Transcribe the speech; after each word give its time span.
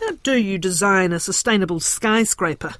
How 0.00 0.12
do 0.22 0.36
you 0.36 0.58
design 0.58 1.12
a 1.12 1.20
sustainable 1.20 1.80
skyscraper? 1.80 2.74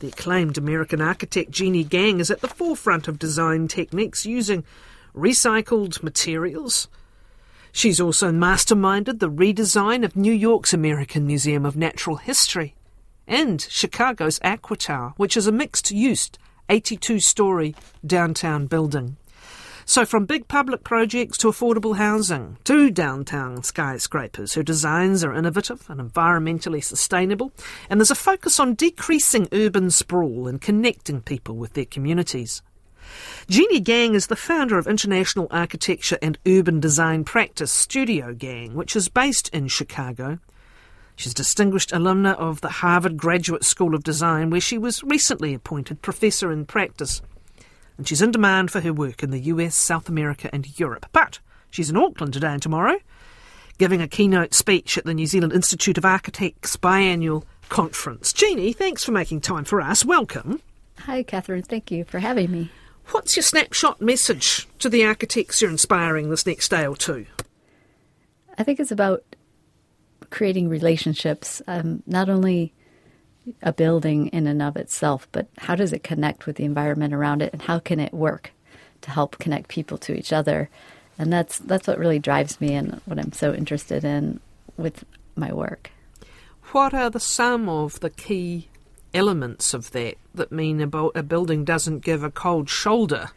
The 0.00 0.08
acclaimed 0.08 0.58
American 0.58 1.00
architect 1.00 1.50
Jeanne 1.50 1.84
Gang 1.84 2.20
is 2.20 2.30
at 2.30 2.40
the 2.40 2.48
forefront 2.48 3.08
of 3.08 3.18
design 3.18 3.68
techniques 3.68 4.26
using 4.26 4.64
recycled 5.14 6.02
materials. 6.02 6.88
She's 7.72 8.00
also 8.00 8.32
masterminded 8.32 9.18
the 9.18 9.30
redesign 9.30 10.04
of 10.04 10.16
New 10.16 10.32
York's 10.32 10.72
American 10.72 11.26
Museum 11.26 11.64
of 11.64 11.76
Natural 11.76 12.16
History 12.16 12.74
and 13.26 13.60
Chicago's 13.60 14.40
Aqua 14.42 14.76
Tower, 14.76 15.14
which 15.16 15.36
is 15.36 15.46
a 15.46 15.52
mixed 15.52 15.90
use 15.90 16.30
82 16.68 17.20
story 17.20 17.74
downtown 18.04 18.66
building. 18.66 19.16
So, 19.88 20.04
from 20.04 20.26
big 20.26 20.48
public 20.48 20.84
projects 20.84 21.38
to 21.38 21.46
affordable 21.46 21.96
housing 21.96 22.58
to 22.64 22.90
downtown 22.90 23.62
skyscrapers, 23.62 24.52
her 24.52 24.62
designs 24.62 25.24
are 25.24 25.32
innovative 25.32 25.88
and 25.88 25.98
environmentally 25.98 26.84
sustainable, 26.84 27.52
and 27.88 27.98
there's 27.98 28.10
a 28.10 28.14
focus 28.14 28.60
on 28.60 28.74
decreasing 28.74 29.48
urban 29.50 29.90
sprawl 29.90 30.46
and 30.46 30.60
connecting 30.60 31.22
people 31.22 31.56
with 31.56 31.72
their 31.72 31.86
communities. 31.86 32.60
Jeanne 33.48 33.82
Gang 33.82 34.14
is 34.14 34.26
the 34.26 34.36
founder 34.36 34.76
of 34.76 34.86
international 34.86 35.46
architecture 35.50 36.18
and 36.20 36.38
urban 36.46 36.80
design 36.80 37.24
practice 37.24 37.72
Studio 37.72 38.34
Gang, 38.34 38.74
which 38.74 38.94
is 38.94 39.08
based 39.08 39.48
in 39.54 39.68
Chicago. 39.68 40.38
She's 41.16 41.32
a 41.32 41.34
distinguished 41.34 41.92
alumna 41.92 42.34
of 42.34 42.60
the 42.60 42.68
Harvard 42.68 43.16
Graduate 43.16 43.64
School 43.64 43.94
of 43.94 44.04
Design, 44.04 44.50
where 44.50 44.60
she 44.60 44.76
was 44.76 45.02
recently 45.02 45.54
appointed 45.54 46.02
professor 46.02 46.52
in 46.52 46.66
practice 46.66 47.22
and 47.98 48.08
she's 48.08 48.22
in 48.22 48.30
demand 48.30 48.70
for 48.70 48.80
her 48.80 48.92
work 48.92 49.22
in 49.22 49.30
the 49.30 49.40
US, 49.40 49.74
South 49.74 50.08
America, 50.08 50.48
and 50.52 50.78
Europe. 50.78 51.06
But 51.12 51.40
she's 51.70 51.90
in 51.90 51.96
Auckland 51.96 52.32
today 52.32 52.52
and 52.52 52.62
tomorrow, 52.62 52.98
giving 53.76 54.00
a 54.00 54.08
keynote 54.08 54.54
speech 54.54 54.96
at 54.96 55.04
the 55.04 55.12
New 55.12 55.26
Zealand 55.26 55.52
Institute 55.52 55.98
of 55.98 56.04
Architects 56.04 56.76
biannual 56.76 57.44
conference. 57.68 58.32
Jeanne, 58.32 58.72
thanks 58.72 59.04
for 59.04 59.12
making 59.12 59.40
time 59.42 59.64
for 59.64 59.80
us. 59.80 60.04
Welcome. 60.04 60.62
Hi, 61.00 61.22
Catherine. 61.22 61.62
Thank 61.62 61.90
you 61.90 62.04
for 62.04 62.20
having 62.20 62.50
me. 62.50 62.70
What's 63.10 63.36
your 63.36 63.42
snapshot 63.42 64.00
message 64.00 64.68
to 64.78 64.88
the 64.88 65.04
architects 65.04 65.60
you're 65.60 65.70
inspiring 65.70 66.30
this 66.30 66.46
next 66.46 66.68
day 66.68 66.86
or 66.86 66.96
two? 66.96 67.26
I 68.56 68.64
think 68.64 68.80
it's 68.80 68.90
about 68.90 69.24
creating 70.30 70.68
relationships, 70.68 71.62
um, 71.66 72.02
not 72.06 72.28
only 72.28 72.74
a 73.62 73.72
building 73.72 74.28
in 74.28 74.46
and 74.46 74.62
of 74.62 74.76
itself, 74.76 75.28
but 75.32 75.46
how 75.58 75.74
does 75.74 75.92
it 75.92 76.02
connect 76.02 76.46
with 76.46 76.56
the 76.56 76.64
environment 76.64 77.14
around 77.14 77.42
it, 77.42 77.52
and 77.52 77.62
how 77.62 77.78
can 77.78 78.00
it 78.00 78.12
work 78.12 78.52
to 79.02 79.10
help 79.10 79.38
connect 79.38 79.68
people 79.68 79.98
to 79.98 80.14
each 80.14 80.32
other? 80.32 80.68
And 81.18 81.32
that's 81.32 81.58
that's 81.58 81.86
what 81.86 81.98
really 81.98 82.18
drives 82.18 82.60
me 82.60 82.74
and 82.74 83.00
what 83.04 83.18
I'm 83.18 83.32
so 83.32 83.52
interested 83.52 84.04
in 84.04 84.40
with 84.76 85.04
my 85.36 85.52
work. 85.52 85.90
What 86.72 86.94
are 86.94 87.10
the 87.10 87.20
some 87.20 87.68
of 87.68 88.00
the 88.00 88.10
key 88.10 88.68
elements 89.14 89.74
of 89.74 89.90
that 89.92 90.16
that 90.34 90.52
mean 90.52 90.80
a, 90.80 90.88
a 90.88 91.22
building 91.22 91.64
doesn't 91.64 92.00
give 92.00 92.22
a 92.22 92.30
cold 92.30 92.68
shoulder 92.68 93.30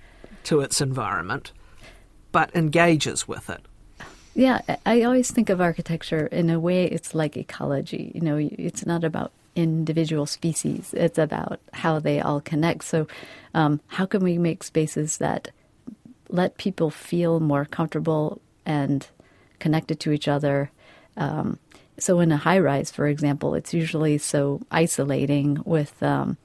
to 0.44 0.60
its 0.62 0.82
environment, 0.82 1.52
but 2.32 2.54
engages 2.56 3.28
with 3.28 3.50
it? 3.50 3.62
Yeah, 4.34 4.62
I 4.86 5.02
always 5.02 5.32
think 5.32 5.50
of 5.50 5.60
architecture 5.60 6.28
in 6.28 6.50
a 6.50 6.60
way 6.60 6.86
it's 6.86 7.14
like 7.14 7.36
ecology. 7.36 8.12
You 8.16 8.22
know, 8.22 8.38
it's 8.38 8.86
not 8.86 9.04
about 9.04 9.32
individual 9.56 10.26
species. 10.26 10.94
It's 10.96 11.18
about 11.18 11.60
how 11.74 12.00
they 12.00 12.22
all 12.22 12.42
connect. 12.42 12.84
So, 12.84 13.08
um, 13.54 13.82
how 13.88 14.06
can 14.06 14.24
we 14.24 14.38
make 14.38 14.64
spaces 14.64 15.18
that 15.18 15.52
let 16.30 16.58
people 16.58 16.90
feel 16.90 17.40
more 17.40 17.66
comfortable 17.66 18.42
and 18.66 19.06
connected 19.60 20.00
to 20.02 20.12
each 20.12 20.28
other? 20.28 20.72
Um, 21.18 21.60
so, 21.98 22.20
in 22.20 22.32
a 22.32 22.38
high 22.38 22.60
rise, 22.60 22.92
for 22.92 23.08
example, 23.08 23.54
it's 23.54 23.74
usually 23.74 24.18
so 24.18 24.62
isolating 24.72 25.62
with. 25.66 26.02
Um, 26.02 26.38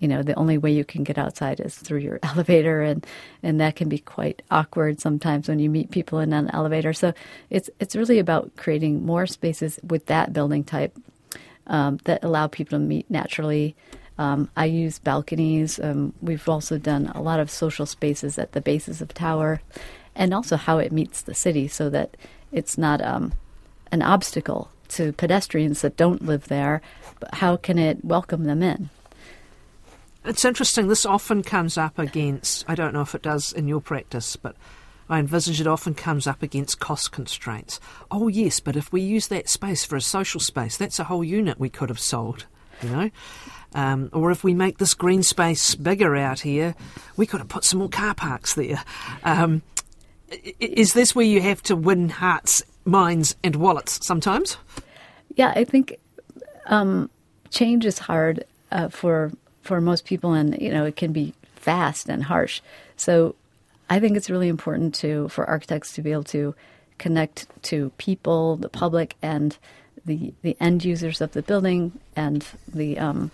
you 0.00 0.08
know, 0.08 0.22
the 0.22 0.34
only 0.34 0.58
way 0.58 0.70
you 0.70 0.84
can 0.84 1.02
get 1.02 1.16
outside 1.16 1.60
is 1.60 1.76
through 1.76 2.00
your 2.00 2.18
elevator, 2.22 2.82
and, 2.82 3.06
and 3.42 3.58
that 3.60 3.76
can 3.76 3.88
be 3.88 3.98
quite 3.98 4.42
awkward 4.50 5.00
sometimes 5.00 5.48
when 5.48 5.60
you 5.60 5.70
meet 5.70 5.92
people 5.92 6.18
in 6.18 6.32
an 6.34 6.50
elevator. 6.52 6.92
So 6.92 7.14
it's 7.48 7.70
it's 7.80 7.96
really 7.96 8.18
about 8.18 8.54
creating 8.56 9.06
more 9.06 9.26
spaces 9.26 9.78
with 9.82 10.04
that 10.06 10.32
building 10.32 10.64
type 10.64 10.98
um, 11.66 11.98
that 12.04 12.24
allow 12.24 12.46
people 12.46 12.78
to 12.78 12.84
meet 12.84 13.10
naturally. 13.10 13.74
Um, 14.18 14.48
I 14.56 14.66
use 14.66 14.98
balconies. 14.98 15.80
Um, 15.80 16.12
we've 16.22 16.48
also 16.48 16.78
done 16.78 17.10
a 17.14 17.22
lot 17.22 17.40
of 17.40 17.50
social 17.50 17.86
spaces 17.86 18.38
at 18.38 18.52
the 18.52 18.60
bases 18.60 19.00
of 19.00 19.12
tower, 19.12 19.60
and 20.14 20.32
also 20.32 20.56
how 20.56 20.78
it 20.78 20.92
meets 20.92 21.22
the 21.22 21.34
city, 21.34 21.66
so 21.68 21.90
that 21.90 22.16
it's 22.52 22.78
not 22.78 23.00
um, 23.00 23.32
an 23.90 24.02
obstacle 24.02 24.70
to 24.88 25.12
pedestrians 25.12 25.80
that 25.80 25.96
don't 25.96 26.24
live 26.24 26.46
there. 26.48 26.80
But 27.18 27.34
how 27.34 27.56
can 27.56 27.78
it 27.78 28.04
welcome 28.04 28.44
them 28.44 28.62
in? 28.62 28.90
It's 30.24 30.44
interesting. 30.44 30.88
This 30.88 31.04
often 31.04 31.42
comes 31.42 31.76
up 31.76 31.98
against. 31.98 32.64
I 32.68 32.74
don't 32.74 32.94
know 32.94 33.02
if 33.02 33.14
it 33.14 33.22
does 33.22 33.52
in 33.52 33.68
your 33.68 33.80
practice, 33.80 34.36
but 34.36 34.56
I 35.08 35.18
envisage 35.18 35.60
it 35.60 35.66
often 35.66 35.94
comes 35.94 36.26
up 36.26 36.42
against 36.42 36.80
cost 36.80 37.12
constraints. 37.12 37.80
Oh, 38.10 38.28
yes, 38.28 38.60
but 38.60 38.76
if 38.76 38.92
we 38.92 39.00
use 39.00 39.28
that 39.28 39.48
space 39.48 39.84
for 39.84 39.96
a 39.96 40.00
social 40.00 40.40
space, 40.40 40.76
that's 40.76 40.98
a 40.98 41.04
whole 41.04 41.24
unit 41.24 41.58
we 41.58 41.68
could 41.68 41.88
have 41.88 42.00
sold, 42.00 42.46
you 42.82 42.88
know? 42.88 43.10
Um, 43.74 44.08
or 44.12 44.30
if 44.30 44.44
we 44.44 44.54
make 44.54 44.78
this 44.78 44.94
green 44.94 45.22
space 45.22 45.74
bigger 45.74 46.16
out 46.16 46.40
here, 46.40 46.74
we 47.16 47.26
could 47.26 47.40
have 47.40 47.48
put 47.48 47.64
some 47.64 47.80
more 47.80 47.88
car 47.88 48.14
parks 48.14 48.54
there. 48.54 48.82
Um, 49.24 49.62
is 50.60 50.94
this 50.94 51.14
where 51.14 51.24
you 51.24 51.40
have 51.40 51.62
to 51.64 51.76
win 51.76 52.08
hearts, 52.08 52.62
minds, 52.84 53.36
and 53.42 53.56
wallets 53.56 54.04
sometimes? 54.06 54.56
Yeah, 55.34 55.52
I 55.56 55.64
think 55.64 55.96
um, 56.66 57.10
change 57.50 57.84
is 57.84 57.98
hard 57.98 58.44
uh, 58.70 58.88
for 58.88 59.32
for 59.62 59.80
most 59.80 60.04
people, 60.04 60.34
and 60.34 60.60
you 60.60 60.70
know 60.70 60.84
it 60.84 60.96
can 60.96 61.12
be 61.12 61.34
fast 61.56 62.08
and 62.08 62.24
harsh. 62.24 62.60
So 62.96 63.34
I 63.94 64.00
think 64.00 64.16
it's 64.16 64.28
really 64.28 64.48
important 64.48 64.92
to 64.96 65.28
for 65.28 65.48
architects 65.48 65.92
to 65.92 66.02
be 66.02 66.10
able 66.10 66.24
to 66.24 66.56
connect 66.98 67.46
to 67.70 67.92
people, 67.96 68.56
the 68.56 68.68
public, 68.68 69.14
and 69.22 69.56
the 70.04 70.34
the 70.42 70.56
end 70.58 70.84
users 70.84 71.20
of 71.20 71.30
the 71.30 71.42
building 71.42 71.92
and 72.16 72.44
the 72.66 72.98
um, 72.98 73.30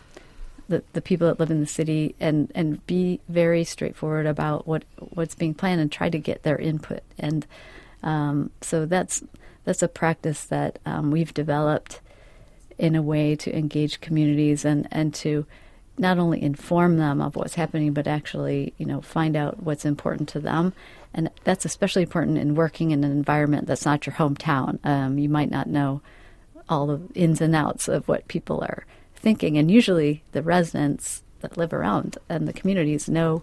the, 0.69 0.83
the 0.93 1.01
people 1.01 1.29
that 1.29 1.41
live 1.41 1.51
in 1.51 1.61
the 1.61 1.67
city 1.67 2.15
and, 2.21 2.53
and 2.55 2.87
be 2.87 3.21
very 3.27 3.65
straightforward 3.65 4.27
about 4.27 4.67
what 4.67 4.85
what's 4.99 5.35
being 5.35 5.55
planned 5.55 5.81
and 5.81 5.91
try 5.91 6.11
to 6.11 6.19
get 6.19 6.43
their 6.43 6.59
input. 6.59 7.03
And 7.19 7.47
um, 8.03 8.51
so 8.61 8.85
that's 8.85 9.25
that's 9.65 9.83
a 9.83 9.89
practice 9.89 10.45
that 10.45 10.79
um, 10.85 11.11
we've 11.11 11.33
developed 11.33 12.03
in 12.77 12.95
a 12.95 13.03
way 13.03 13.35
to 13.37 13.57
engage 13.57 14.03
communities 14.03 14.67
and, 14.67 14.87
and 14.91 15.15
to 15.15 15.47
not 16.01 16.19
only 16.19 16.43
inform 16.43 16.97
them 16.97 17.21
of 17.21 17.37
what's 17.37 17.55
happening, 17.55 17.93
but 17.93 18.07
actually, 18.07 18.73
you 18.79 18.87
know, 18.87 19.03
find 19.03 19.37
out 19.37 19.63
what's 19.63 19.85
important 19.85 20.31
to 20.31 20.41
them. 20.41 20.73
And 21.13 21.31
that's 21.45 21.67
especially 21.67 22.03
important 22.03 22.39
in 22.39 22.55
working 22.55 22.91
in 22.91 23.05
an 23.05 23.13
environment 23.13 23.67
that's 23.67 23.85
not 23.85 24.07
your 24.07 24.15
hometown. 24.15 24.79
Um, 24.85 25.19
you 25.19 25.29
might 25.29 25.51
not 25.51 25.69
know 25.69 26.01
all 26.69 26.87
the 26.87 27.01
ins 27.15 27.43
and 27.43 27.55
outs 27.55 27.87
of 27.87 28.09
what 28.09 28.29
people 28.29 28.63
are 28.63 28.87
thinking, 29.15 29.59
and 29.59 29.71
usually 29.71 30.23
the 30.33 30.43
residents 30.43 31.23
that 31.41 31.59
live 31.59 31.73
around 31.73 32.17
and 32.29 32.49
the 32.49 32.53
communities 32.53 33.09
know 33.09 33.43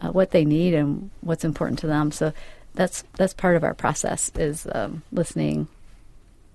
uh, 0.00 0.10
what 0.10 0.32
they 0.32 0.44
need 0.44 0.74
and 0.74 1.10
what's 1.20 1.44
important 1.44 1.78
to 1.80 1.86
them. 1.86 2.10
So 2.10 2.32
that's 2.74 3.04
that's 3.16 3.34
part 3.34 3.54
of 3.54 3.62
our 3.62 3.74
process 3.74 4.32
is 4.34 4.66
um, 4.72 5.02
listening 5.12 5.68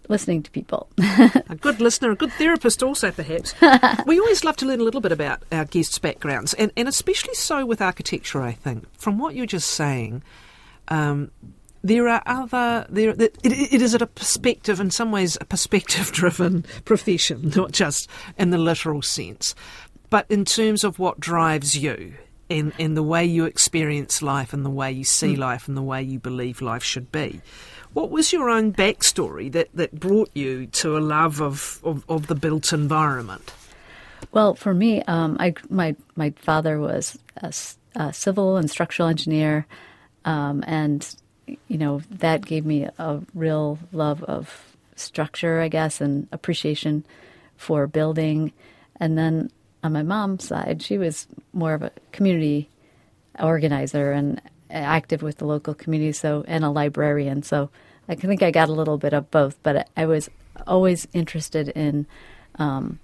listening 0.09 0.44
to 0.44 0.51
people. 0.51 0.90
a 0.97 1.57
good 1.59 1.79
listener, 1.79 2.12
a 2.12 2.16
good 2.16 2.31
therapist, 2.34 2.84
also, 2.84 3.12
perhaps. 3.12 3.53
we 4.06 4.19
always 4.19 4.44
love 4.44 4.56
to 4.57 4.66
learn 4.66 4.79
a 4.79 4.84
little 4.84 5.01
bit 5.01 5.12
about 5.12 5.44
our 5.51 5.66
guests' 5.66 6.00
backgrounds, 6.00 6.53
and, 6.53 6.72
and 6.78 6.88
especially 6.88 7.34
so 7.34 7.66
with 7.66 7.81
architecture, 7.81 8.41
I 8.41 8.53
think. 8.53 8.85
From 8.97 9.18
what 9.18 9.35
you're 9.35 9.45
just 9.45 9.72
saying, 9.72 10.23
um, 10.88 11.31
there 11.84 12.07
are 12.07 12.22
other 12.25 12.85
there 12.90 13.12
it, 13.12 13.38
it 13.44 13.81
is 13.81 13.94
a 13.94 14.06
perspective 14.06 14.79
in 14.79 14.91
some 14.91 15.12
ways 15.12 15.38
a 15.40 15.45
perspective 15.45 16.12
driven 16.12 16.66
profession 16.85 17.51
not 17.56 17.72
just 17.72 18.09
in 18.38 18.50
the 18.50 18.57
literal 18.57 19.01
sense 19.01 19.56
but 20.10 20.25
in 20.30 20.44
terms 20.44 20.83
of 20.83 21.00
what 21.00 21.19
drives 21.19 21.77
you 21.77 22.13
in 22.50 22.74
in 22.77 22.95
the 22.95 23.03
way 23.03 23.25
you 23.25 23.45
experience 23.45 24.21
life 24.21 24.53
and 24.53 24.65
the 24.65 24.69
way 24.69 24.92
you 24.92 25.03
see 25.03 25.36
mm. 25.36 25.39
life 25.39 25.68
and 25.68 25.77
the 25.77 25.81
way 25.81 26.01
you 26.01 26.19
believe 26.19 26.62
life 26.62 26.83
should 26.83 27.12
be 27.12 27.42
what 27.98 28.12
was 28.12 28.32
your 28.32 28.48
own 28.48 28.72
backstory 28.72 29.52
that, 29.52 29.70
that 29.74 30.00
brought 30.00 30.30
you 30.36 30.68
to 30.68 30.96
a 30.96 31.00
love 31.00 31.42
of, 31.42 31.80
of, 31.84 32.06
of 32.08 32.28
the 32.28 32.36
built 32.36 32.72
environment? 32.72 33.52
Well, 34.32 34.54
for 34.54 34.72
me, 34.72 35.02
um, 35.08 35.36
I, 35.40 35.56
my, 35.72 35.96
my 36.16 36.30
father 36.36 36.80
was 36.80 37.18
a, 37.38 37.52
a 37.96 38.14
civil 38.14 38.56
and 38.56 38.70
structural 38.70 39.10
engineer, 39.10 39.66
um, 40.26 40.64
and 40.68 41.16
you 41.68 41.80
know 41.80 42.04
that 42.12 42.46
gave 42.46 42.68
me 42.68 42.88
a 43.00 43.20
real 43.34 43.80
love 43.92 44.24
of 44.26 44.76
structure, 44.96 45.60
I 45.60 45.68
guess, 45.68 46.00
and 46.00 46.28
appreciation 46.32 47.04
for 47.56 47.88
building. 47.88 48.54
And 49.00 49.18
then 49.18 49.50
on 49.84 49.94
my 49.94 50.04
mom's 50.04 50.46
side, 50.46 50.84
she 50.84 51.00
was 51.00 51.26
more 51.52 51.74
of 51.74 51.82
a 51.82 51.92
community 52.12 52.70
organizer 53.40 54.12
and 54.12 54.40
active 54.70 55.24
with 55.24 55.40
the 55.40 55.46
local 55.46 55.74
community, 55.74 56.12
so 56.12 56.46
and 56.48 56.64
a 56.64 56.70
librarian. 56.70 57.42
So 57.42 57.72
I 58.09 58.15
think 58.15 58.42
I 58.42 58.51
got 58.51 58.69
a 58.69 58.74
little 58.74 58.98
bit 58.98 59.13
of 59.13 59.30
both, 59.31 59.62
but 59.63 59.89
I 59.98 60.06
was 60.06 60.30
always 60.65 61.07
interested 61.13 61.69
in 61.69 62.07
um, 62.56 63.00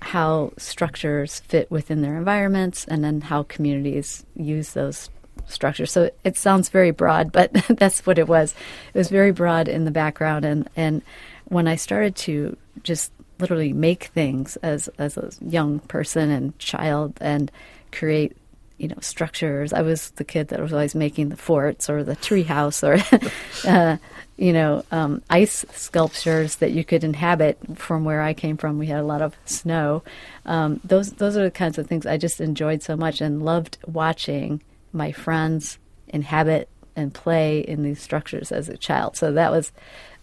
how 0.00 0.52
structures 0.56 1.40
fit 1.40 1.70
within 1.70 2.02
their 2.02 2.16
environments, 2.16 2.84
and 2.86 3.02
then 3.02 3.20
how 3.20 3.42
communities 3.44 4.24
use 4.36 4.72
those 4.72 5.10
structures. 5.46 5.90
So 5.90 6.10
it 6.24 6.36
sounds 6.36 6.68
very 6.68 6.90
broad, 6.90 7.32
but 7.38 7.52
that's 7.68 8.06
what 8.06 8.18
it 8.18 8.28
was. 8.28 8.54
It 8.94 8.98
was 8.98 9.08
very 9.08 9.32
broad 9.32 9.68
in 9.68 9.84
the 9.84 9.90
background, 9.90 10.44
and 10.44 10.68
and 10.76 11.02
when 11.46 11.66
I 11.66 11.76
started 11.76 12.14
to 12.16 12.56
just 12.82 13.12
literally 13.38 13.72
make 13.72 14.04
things 14.04 14.56
as 14.56 14.88
as 14.98 15.16
a 15.16 15.30
young 15.40 15.80
person 15.80 16.30
and 16.30 16.58
child 16.58 17.16
and 17.20 17.50
create 17.92 18.36
you 18.78 18.88
know 18.88 18.96
structures. 19.00 19.72
I 19.72 19.82
was 19.82 20.10
the 20.12 20.24
kid 20.24 20.48
that 20.48 20.60
was 20.60 20.72
always 20.72 20.94
making 20.94 21.28
the 21.28 21.36
forts 21.36 21.90
or 21.90 22.02
the 22.02 22.16
treehouse 22.16 22.82
or 22.82 23.68
uh, 23.68 23.96
you 24.36 24.52
know 24.52 24.84
um, 24.90 25.22
ice 25.28 25.64
sculptures 25.72 26.56
that 26.56 26.70
you 26.70 26.84
could 26.84 27.04
inhabit. 27.04 27.58
From 27.76 28.04
where 28.04 28.22
I 28.22 28.34
came 28.34 28.56
from, 28.56 28.78
we 28.78 28.86
had 28.86 29.00
a 29.00 29.04
lot 29.04 29.22
of 29.22 29.36
snow. 29.44 30.02
Um, 30.46 30.80
those 30.84 31.12
those 31.12 31.36
are 31.36 31.44
the 31.44 31.50
kinds 31.50 31.78
of 31.78 31.86
things 31.86 32.06
I 32.06 32.16
just 32.16 32.40
enjoyed 32.40 32.82
so 32.82 32.96
much 32.96 33.20
and 33.20 33.44
loved 33.44 33.78
watching 33.86 34.62
my 34.92 35.12
friends 35.12 35.78
inhabit 36.08 36.68
and 36.96 37.12
play 37.12 37.60
in 37.60 37.82
these 37.82 38.00
structures 38.00 38.50
as 38.50 38.68
a 38.68 38.76
child. 38.76 39.16
So 39.16 39.32
that 39.32 39.50
was. 39.50 39.72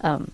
Um, 0.01 0.31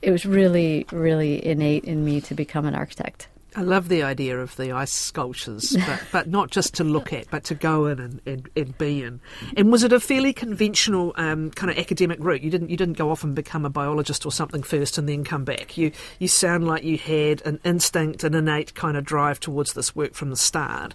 it 0.00 0.12
was 0.12 0.24
really, 0.24 0.86
really 0.92 1.44
innate 1.44 1.82
in 1.84 2.04
me 2.04 2.20
to 2.20 2.34
become 2.34 2.66
an 2.66 2.74
architect. 2.76 3.26
I 3.56 3.62
love 3.62 3.88
the 3.88 4.02
idea 4.02 4.38
of 4.38 4.54
the 4.56 4.72
ice 4.72 4.92
sculptures, 4.92 5.76
but, 5.86 6.02
but 6.12 6.28
not 6.28 6.50
just 6.50 6.74
to 6.74 6.84
look 6.84 7.12
at, 7.12 7.30
but 7.30 7.44
to 7.44 7.54
go 7.54 7.86
in 7.86 7.98
and, 7.98 8.20
and, 8.26 8.48
and 8.54 8.76
be 8.78 9.02
in. 9.02 9.20
And 9.56 9.72
was 9.72 9.82
it 9.84 9.92
a 9.92 10.00
fairly 10.00 10.32
conventional 10.32 11.12
um, 11.16 11.50
kind 11.52 11.70
of 11.70 11.78
academic 11.78 12.18
route? 12.20 12.42
You 12.42 12.50
didn't 12.50 12.70
you 12.70 12.76
didn't 12.76 12.98
go 12.98 13.10
off 13.10 13.24
and 13.24 13.34
become 13.34 13.64
a 13.64 13.70
biologist 13.70 14.26
or 14.26 14.32
something 14.32 14.62
first 14.62 14.98
and 14.98 15.08
then 15.08 15.24
come 15.24 15.44
back. 15.44 15.78
You 15.78 15.92
you 16.18 16.28
sound 16.28 16.66
like 16.66 16.84
you 16.84 16.98
had 16.98 17.42
an 17.46 17.58
instinct, 17.64 18.22
an 18.24 18.34
innate 18.34 18.74
kind 18.74 18.96
of 18.96 19.04
drive 19.04 19.40
towards 19.40 19.72
this 19.72 19.96
work 19.96 20.14
from 20.14 20.30
the 20.30 20.36
start. 20.36 20.94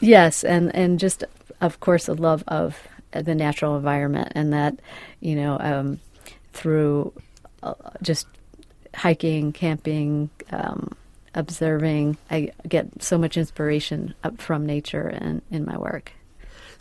Yes, 0.00 0.44
and 0.44 0.74
and 0.74 0.98
just 0.98 1.24
of 1.60 1.80
course 1.80 2.08
a 2.08 2.14
love 2.14 2.44
of 2.48 2.78
the 3.12 3.34
natural 3.34 3.76
environment, 3.76 4.32
and 4.34 4.52
that 4.52 4.78
you 5.20 5.34
know 5.34 5.58
um, 5.60 6.00
through 6.52 7.12
uh, 7.62 7.74
just 8.02 8.26
hiking, 8.94 9.52
camping. 9.52 10.30
Um, 10.52 10.96
observing. 11.34 12.16
I 12.30 12.52
get 12.68 13.02
so 13.02 13.18
much 13.18 13.36
inspiration 13.36 14.14
from 14.38 14.66
nature 14.66 15.06
and 15.06 15.42
in 15.50 15.64
my 15.64 15.78
work. 15.78 16.12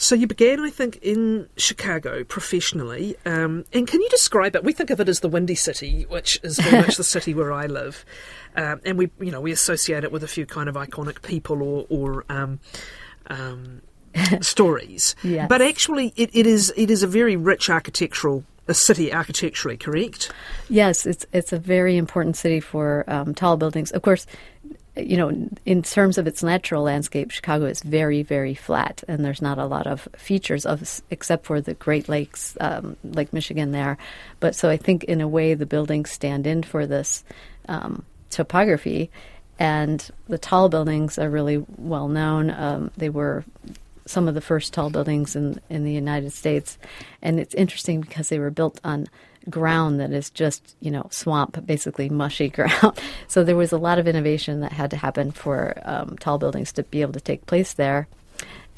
So 0.02 0.16
you 0.16 0.28
began, 0.28 0.62
I 0.62 0.70
think, 0.70 0.98
in 1.02 1.50
Chicago 1.58 2.24
professionally. 2.24 3.18
Um, 3.26 3.66
and 3.74 3.86
can 3.86 4.02
you 4.02 4.08
describe 4.08 4.56
it? 4.56 4.64
We 4.64 4.72
think 4.72 4.92
of 4.92 5.02
it 5.02 5.10
as 5.10 5.20
the 5.20 5.28
Windy 5.28 5.56
City, 5.56 6.06
which 6.08 6.40
is 6.42 6.58
very 6.58 6.84
much 6.84 6.96
the 6.96 7.04
city 7.16 7.34
where 7.34 7.52
I 7.52 7.66
live, 7.66 8.06
um, 8.56 8.80
and 8.86 8.98
we, 8.98 9.12
you 9.20 9.30
know, 9.30 9.42
we 9.42 9.52
associate 9.52 10.06
it 10.06 10.12
with 10.14 10.24
a 10.24 10.28
few 10.28 10.46
kind 10.46 10.70
of 10.70 10.76
iconic 10.76 11.22
people 11.22 11.62
or, 11.62 11.86
or 11.90 12.26
um, 12.30 12.62
um 13.28 13.82
stories. 14.42 15.16
yes. 15.22 15.48
But 15.50 15.62
actually, 15.62 16.14
it, 16.16 16.30
it 16.34 16.48
is 16.48 16.74
it 16.78 16.90
is 16.90 17.04
a 17.04 17.08
very 17.08 17.36
rich 17.36 17.70
architectural 17.70 18.46
a 18.70 18.74
city 18.74 19.12
architecturally, 19.14 19.78
correct? 19.78 20.32
Yes, 20.70 21.06
it's 21.06 21.26
it's 21.34 21.52
a 21.52 21.60
very 21.60 21.98
important 21.98 22.38
city 22.38 22.60
for 22.60 23.04
um, 23.08 23.34
tall 23.34 23.58
buildings. 23.58 23.92
Of 23.92 24.02
course, 24.02 24.26
you 24.96 25.18
know, 25.18 25.30
in 25.66 25.82
terms 25.82 26.18
of 26.18 26.28
its 26.28 26.44
natural 26.44 26.84
landscape, 26.84 27.32
Chicago 27.32 27.66
is 27.66 27.82
very, 27.82 28.24
very 28.24 28.54
flat, 28.54 29.04
and 29.08 29.24
there's 29.24 29.42
not 29.42 29.58
a 29.58 29.66
lot 29.66 29.88
of 29.88 30.08
features 30.16 30.66
of 30.66 31.02
except 31.10 31.46
for 31.46 31.62
the 31.62 31.74
Great 31.74 32.10
Lakes, 32.10 32.58
um, 32.60 32.96
Lake 33.04 33.34
Michigan 33.34 33.72
there. 33.72 33.98
But 34.40 34.56
so 34.56 34.70
I 34.70 34.78
think 34.78 35.04
in 35.06 35.22
a 35.22 35.28
way 35.28 35.54
the 35.54 35.66
buildings 35.66 36.12
stand 36.12 36.48
in 36.48 36.64
for 36.64 36.86
this 36.86 37.24
um, 37.68 38.04
topography, 38.30 39.10
and 39.58 40.10
the 40.28 40.38
tall 40.38 40.70
buildings 40.70 41.18
are 41.18 41.30
really 41.30 41.66
well 41.78 42.08
known. 42.08 42.50
Um, 42.50 42.92
they 42.98 43.10
were 43.10 43.44
some 44.10 44.28
of 44.28 44.34
the 44.34 44.42
first 44.42 44.74
tall 44.74 44.90
buildings 44.90 45.36
in, 45.36 45.62
in 45.70 45.84
the 45.84 45.94
United 45.94 46.34
States. 46.34 46.80
And 47.22 47.40
it's 47.40 47.54
interesting 47.54 48.02
because 48.02 48.30
they 48.30 48.40
were 48.40 48.50
built 48.50 48.82
on 48.84 49.08
ground 49.50 50.00
that 50.00 50.12
is 50.12 50.32
just, 50.32 50.76
you 50.80 50.90
know, 50.90 51.08
swamp, 51.12 51.64
basically 51.66 52.10
mushy 52.10 52.50
ground. 52.58 53.00
so 53.28 53.44
there 53.44 53.56
was 53.56 53.72
a 53.72 53.78
lot 53.78 54.00
of 54.00 54.08
innovation 54.08 54.62
that 54.62 54.72
had 54.72 54.90
to 54.92 54.98
happen 54.98 55.32
for 55.32 55.80
um, 55.86 56.18
tall 56.18 56.40
buildings 56.40 56.72
to 56.74 56.84
be 56.84 57.02
able 57.02 57.14
to 57.14 57.22
take 57.22 57.46
place 57.46 57.74
there. 57.74 58.08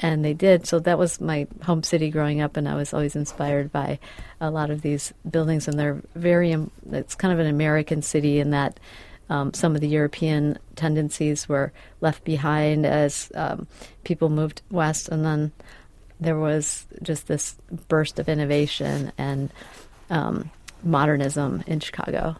And 0.00 0.24
they 0.24 0.34
did. 0.34 0.66
So 0.66 0.78
that 0.80 0.98
was 0.98 1.20
my 1.20 1.46
home 1.62 1.82
city 1.82 2.10
growing 2.10 2.40
up, 2.40 2.56
and 2.56 2.68
I 2.68 2.74
was 2.74 2.92
always 2.92 3.14
inspired 3.14 3.70
by 3.70 4.00
a 4.40 4.50
lot 4.50 4.70
of 4.70 4.82
these 4.82 5.14
buildings. 5.30 5.68
And 5.68 5.78
they're 5.78 6.02
very, 6.16 6.54
it's 6.90 7.14
kind 7.14 7.32
of 7.32 7.38
an 7.38 7.46
American 7.46 8.02
city 8.02 8.40
in 8.40 8.50
that 8.50 8.80
um, 9.32 9.54
some 9.54 9.74
of 9.74 9.80
the 9.80 9.88
European 9.88 10.58
tendencies 10.76 11.48
were 11.48 11.72
left 12.02 12.22
behind 12.22 12.84
as 12.84 13.32
um, 13.34 13.66
people 14.04 14.28
moved 14.28 14.60
west, 14.70 15.08
and 15.08 15.24
then 15.24 15.52
there 16.20 16.38
was 16.38 16.86
just 17.02 17.28
this 17.28 17.56
burst 17.88 18.18
of 18.18 18.28
innovation 18.28 19.10
and 19.16 19.50
um, 20.10 20.50
modernism 20.82 21.64
in 21.66 21.80
Chicago. 21.80 22.36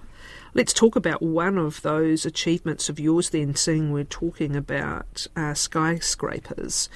Let's 0.53 0.75
talk 0.75 0.95
about 0.95 1.23
one 1.23 1.57
of 1.57 1.81
those 1.81 2.27
achievements 2.27 2.91
of 2.91 3.01
yours 3.01 3.31
then, 3.31 3.55
seeing 3.55 3.91
we're 3.91 4.05
talking 4.05 4.55
about 4.55 5.27
uh, 5.35 5.55
skyscrapers 5.55 6.91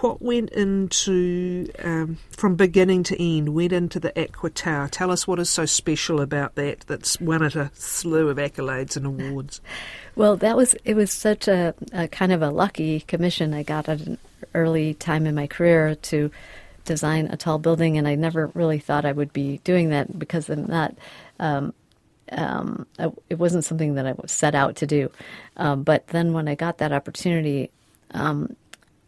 what 0.00 0.20
went 0.20 0.50
into, 0.50 1.68
um, 1.82 2.18
from 2.30 2.56
beginning 2.56 3.02
to 3.04 3.22
end, 3.22 3.54
went 3.54 3.72
into 3.72 4.00
the 4.00 4.18
Aqua 4.20 4.50
Tower? 4.50 4.88
Tell 4.88 5.10
us 5.10 5.26
what 5.26 5.38
is 5.38 5.50
so 5.50 5.66
special 5.66 6.20
about 6.20 6.56
that 6.56 6.80
that's 6.80 7.20
won 7.20 7.42
it 7.42 7.54
a 7.54 7.70
slew 7.74 8.28
of 8.28 8.36
accolades 8.38 8.96
and 8.96 9.06
awards. 9.06 9.60
Well, 10.16 10.36
that 10.36 10.56
was, 10.56 10.76
it 10.84 10.94
was 10.94 11.10
such 11.10 11.48
a, 11.48 11.74
a 11.92 12.06
kind 12.06 12.30
of 12.30 12.40
a 12.40 12.50
lucky 12.50 13.00
commission 13.00 13.52
I 13.52 13.64
got 13.64 13.88
at 13.88 14.00
an 14.02 14.16
early 14.54 14.94
time 14.94 15.26
in 15.26 15.34
my 15.34 15.48
career 15.48 15.96
to 15.96 16.30
design 16.84 17.26
a 17.32 17.36
tall 17.36 17.58
building, 17.58 17.98
and 17.98 18.06
I 18.06 18.14
never 18.14 18.46
really 18.54 18.78
thought 18.78 19.04
I 19.04 19.10
would 19.12 19.32
be 19.32 19.58
doing 19.64 19.90
that 19.90 20.16
because 20.16 20.48
I'm 20.48 20.66
not. 20.66 20.94
Um, 21.40 21.74
um, 22.32 22.86
it 23.28 23.38
wasn't 23.38 23.64
something 23.64 23.94
that 23.94 24.06
I 24.06 24.14
set 24.26 24.54
out 24.54 24.76
to 24.76 24.86
do. 24.86 25.10
Um, 25.56 25.82
but 25.82 26.06
then 26.08 26.32
when 26.32 26.48
I 26.48 26.54
got 26.54 26.78
that 26.78 26.92
opportunity, 26.92 27.70
um, 28.12 28.56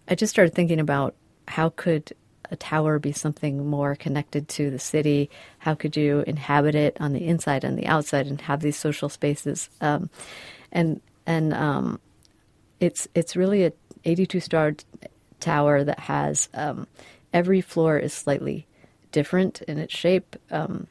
I 0.08 0.14
just 0.14 0.30
started 0.30 0.54
thinking 0.54 0.80
about 0.80 1.14
how 1.48 1.70
could 1.70 2.12
a 2.50 2.56
tower 2.56 2.98
be 2.98 3.12
something 3.12 3.66
more 3.66 3.96
connected 3.96 4.48
to 4.48 4.70
the 4.70 4.78
city? 4.78 5.30
How 5.58 5.74
could 5.74 5.96
you 5.96 6.22
inhabit 6.26 6.74
it 6.74 6.96
on 7.00 7.12
the 7.12 7.26
inside 7.26 7.64
and 7.64 7.78
the 7.78 7.86
outside 7.86 8.26
and 8.26 8.40
have 8.42 8.60
these 8.60 8.76
social 8.76 9.08
spaces? 9.08 9.68
Um, 9.80 10.10
and 10.70 11.00
and 11.26 11.52
um, 11.54 12.00
it's 12.80 13.08
it's 13.14 13.36
really 13.36 13.64
a 13.64 13.72
82 14.04 14.40
star 14.40 14.74
tower 15.40 15.82
that 15.84 15.98
has 15.98 16.48
um, 16.54 16.86
every 17.32 17.60
floor 17.60 17.98
is 17.98 18.12
slightly 18.12 18.66
different 19.12 19.62
in 19.62 19.78
its 19.78 19.96
shape, 19.96 20.36
um, 20.50 20.86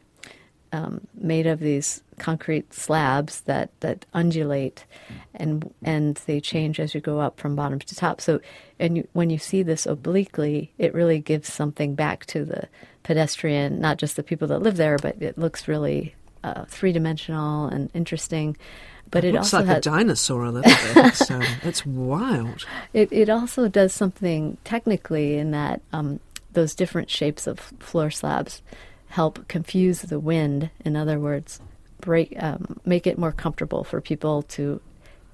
um, 0.76 1.08
made 1.16 1.48
of 1.48 1.60
these 1.60 2.04
concrete 2.18 2.74
slabs 2.74 3.42
that, 3.42 3.70
that 3.80 4.06
undulate 4.14 4.86
and 5.34 5.74
and 5.84 6.16
they 6.26 6.40
change 6.42 6.80
as 6.80 6.94
you 6.94 7.02
go 7.02 7.20
up 7.20 7.40
from 7.40 7.56
bottom 7.56 7.80
to 7.80 7.96
top. 7.96 8.20
So 8.20 8.42
and 8.80 8.98
you, 8.98 9.08
when 9.14 9.30
you 9.30 9.38
see 9.38 9.64
this 9.64 9.86
obliquely, 9.86 10.72
it 10.78 10.94
really 10.94 11.20
gives 11.20 11.52
something 11.52 11.96
back 11.96 12.26
to 12.28 12.44
the 12.44 12.68
pedestrian, 13.04 13.80
not 13.80 13.98
just 13.98 14.18
the 14.18 14.24
people 14.24 14.48
that 14.50 14.62
live 14.62 14.76
there, 14.76 14.98
but 14.98 15.22
it 15.22 15.38
looks 15.38 15.68
really 15.68 16.14
uh, 16.44 16.66
three 16.66 16.92
dimensional 16.92 17.68
and 17.68 17.90
interesting. 17.94 18.58
But 19.12 19.24
it, 19.24 19.30
it 19.30 19.34
looks 19.34 19.54
also 19.54 19.60
like 19.60 19.68
has, 19.68 19.78
a 19.78 19.90
dinosaur 19.90 20.44
a 20.44 20.52
little 20.52 20.94
bit. 20.94 21.32
um, 21.32 21.44
it's 21.64 21.86
wild. 21.86 22.66
It 22.92 23.12
it 23.14 23.30
also 23.30 23.70
does 23.70 23.94
something 23.94 24.58
technically 24.66 25.38
in 25.38 25.52
that 25.52 25.82
um, 25.94 26.20
those 26.52 26.76
different 26.76 27.10
shapes 27.10 27.48
of 27.48 27.60
floor 27.60 28.12
slabs 28.12 28.62
help 29.08 29.48
confuse 29.48 30.02
the 30.02 30.20
wind. 30.20 30.70
In 30.84 30.96
other 30.96 31.20
words, 31.20 31.60
break 32.02 32.36
um, 32.42 32.80
make 32.86 33.08
it 33.08 33.18
more 33.18 33.32
comfortable 33.32 33.84
for 33.84 34.02
people 34.02 34.44
to 34.44 34.82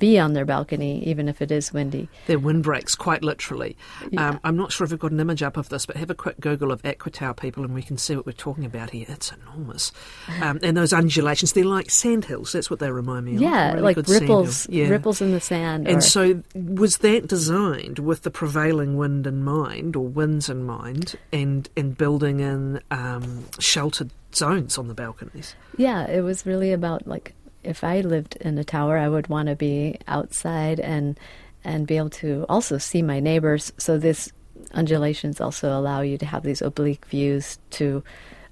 be 0.02 0.20
on 0.20 0.34
their 0.34 0.46
balcony, 0.46 1.02
even 1.08 1.30
if 1.30 1.42
it 1.42 1.52
is 1.52 1.72
windy. 1.72 2.10
Their 2.26 2.40
windbreaks, 2.40 2.96
quite 2.96 3.24
literally. 3.24 3.78
Yeah. 4.10 4.30
Um, 4.30 4.40
I'm 4.44 4.58
not 4.58 4.72
sure 4.72 4.84
if 4.84 4.92
we've 4.92 5.00
got 5.00 5.12
an 5.12 5.20
image 5.20 5.44
up 5.44 5.58
of 5.58 5.70
this, 5.70 5.86
but 5.86 5.96
have 5.96 6.10
a 6.10 6.16
quick 6.16 6.40
Google 6.42 6.72
of 6.72 6.84
Aqua 6.84 7.36
people, 7.36 7.64
and 7.64 7.74
we 7.74 7.84
can 7.84 8.00
see 8.00 8.16
what 8.16 8.26
we're 8.26 8.32
talking 8.32 8.66
about 8.66 8.90
here. 8.90 9.06
It's 9.08 9.32
enormous. 9.32 9.94
Um, 10.42 10.60
and 10.64 10.76
those 10.76 10.92
undulations, 10.92 11.54
they're 11.54 11.64
like 11.64 11.92
sandhills. 11.92 12.54
That's 12.54 12.70
what 12.72 12.80
they 12.80 12.90
remind 12.90 13.26
me 13.26 13.36
of. 13.36 13.42
Yeah, 13.42 13.74
really 13.74 13.94
like 13.94 14.08
ripples, 14.08 14.68
yeah. 14.70 14.88
ripples 14.88 15.22
in 15.22 15.34
the 15.34 15.40
sand. 15.40 15.88
And 15.88 15.98
or... 15.98 16.02
so, 16.02 16.42
was 16.56 16.98
that 17.00 17.28
designed 17.28 18.00
with 18.00 18.24
the 18.24 18.32
prevailing 18.32 18.98
wind 18.98 19.28
in 19.28 19.44
mind, 19.44 19.96
or 19.96 20.08
winds 20.08 20.50
in 20.50 20.64
mind, 20.64 21.16
and, 21.32 21.70
and 21.78 21.96
building 21.96 22.40
in 22.40 22.82
um, 22.90 23.46
sheltered 23.60 24.10
zones 24.34 24.80
on 24.80 24.88
the 24.88 24.96
balconies? 24.96 25.56
Yeah, 25.78 26.08
it 26.08 26.22
was 26.22 26.44
really 26.46 26.72
about 26.72 27.06
like 27.06 27.36
if 27.64 27.84
I 27.84 28.02
lived 28.02 28.36
in 28.38 28.58
a 28.58 28.64
tower, 28.64 28.98
I 28.98 29.10
would 29.10 29.28
want 29.28 29.50
to 29.50 29.56
be 29.56 29.98
outside 30.08 30.80
and 30.80 31.20
and 31.64 31.86
be 31.86 31.98
able 31.98 32.10
to 32.10 32.46
also 32.50 32.78
see 32.78 33.02
my 33.02 33.20
neighbors. 33.20 33.72
So 33.78 33.98
this 33.98 34.32
undulations 34.74 35.40
also 35.40 35.78
allow 35.78 36.02
you 36.02 36.18
to 36.18 36.26
have 36.26 36.44
these 36.44 36.62
oblique 36.62 37.06
views 37.06 37.60
to 37.72 38.04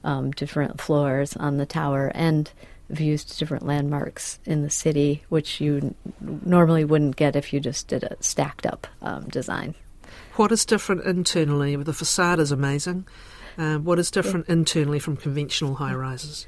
um, 0.04 0.32
different 0.32 0.80
floors 0.80 1.36
on 1.36 1.58
the 1.58 1.66
tower 1.66 2.12
and 2.14 2.52
views 2.90 3.24
to 3.24 3.38
different 3.38 3.66
landmarks 3.66 4.40
in 4.46 4.62
the 4.62 4.70
city, 4.70 5.24
which 5.30 5.62
you 5.62 5.78
n- 5.78 5.96
normally 6.46 6.84
wouldn't 6.84 7.16
get 7.16 7.36
if 7.36 7.54
you 7.54 7.60
just 7.60 7.88
did 7.88 8.04
a 8.04 8.16
stacked 8.20 8.66
up 8.66 8.88
um, 9.02 9.28
design. 9.30 9.76
What 10.36 10.52
is 10.52 10.66
different 10.66 11.06
internally? 11.06 11.76
The 11.76 11.94
facade 11.94 12.40
is 12.40 12.52
amazing. 12.52 13.06
Uh, 13.58 13.78
what 13.78 14.00
is 14.00 14.10
different 14.10 14.46
yeah. 14.48 14.54
internally 14.54 15.00
from 15.00 15.18
conventional 15.18 15.76
high 15.76 15.94
rises? 15.94 16.48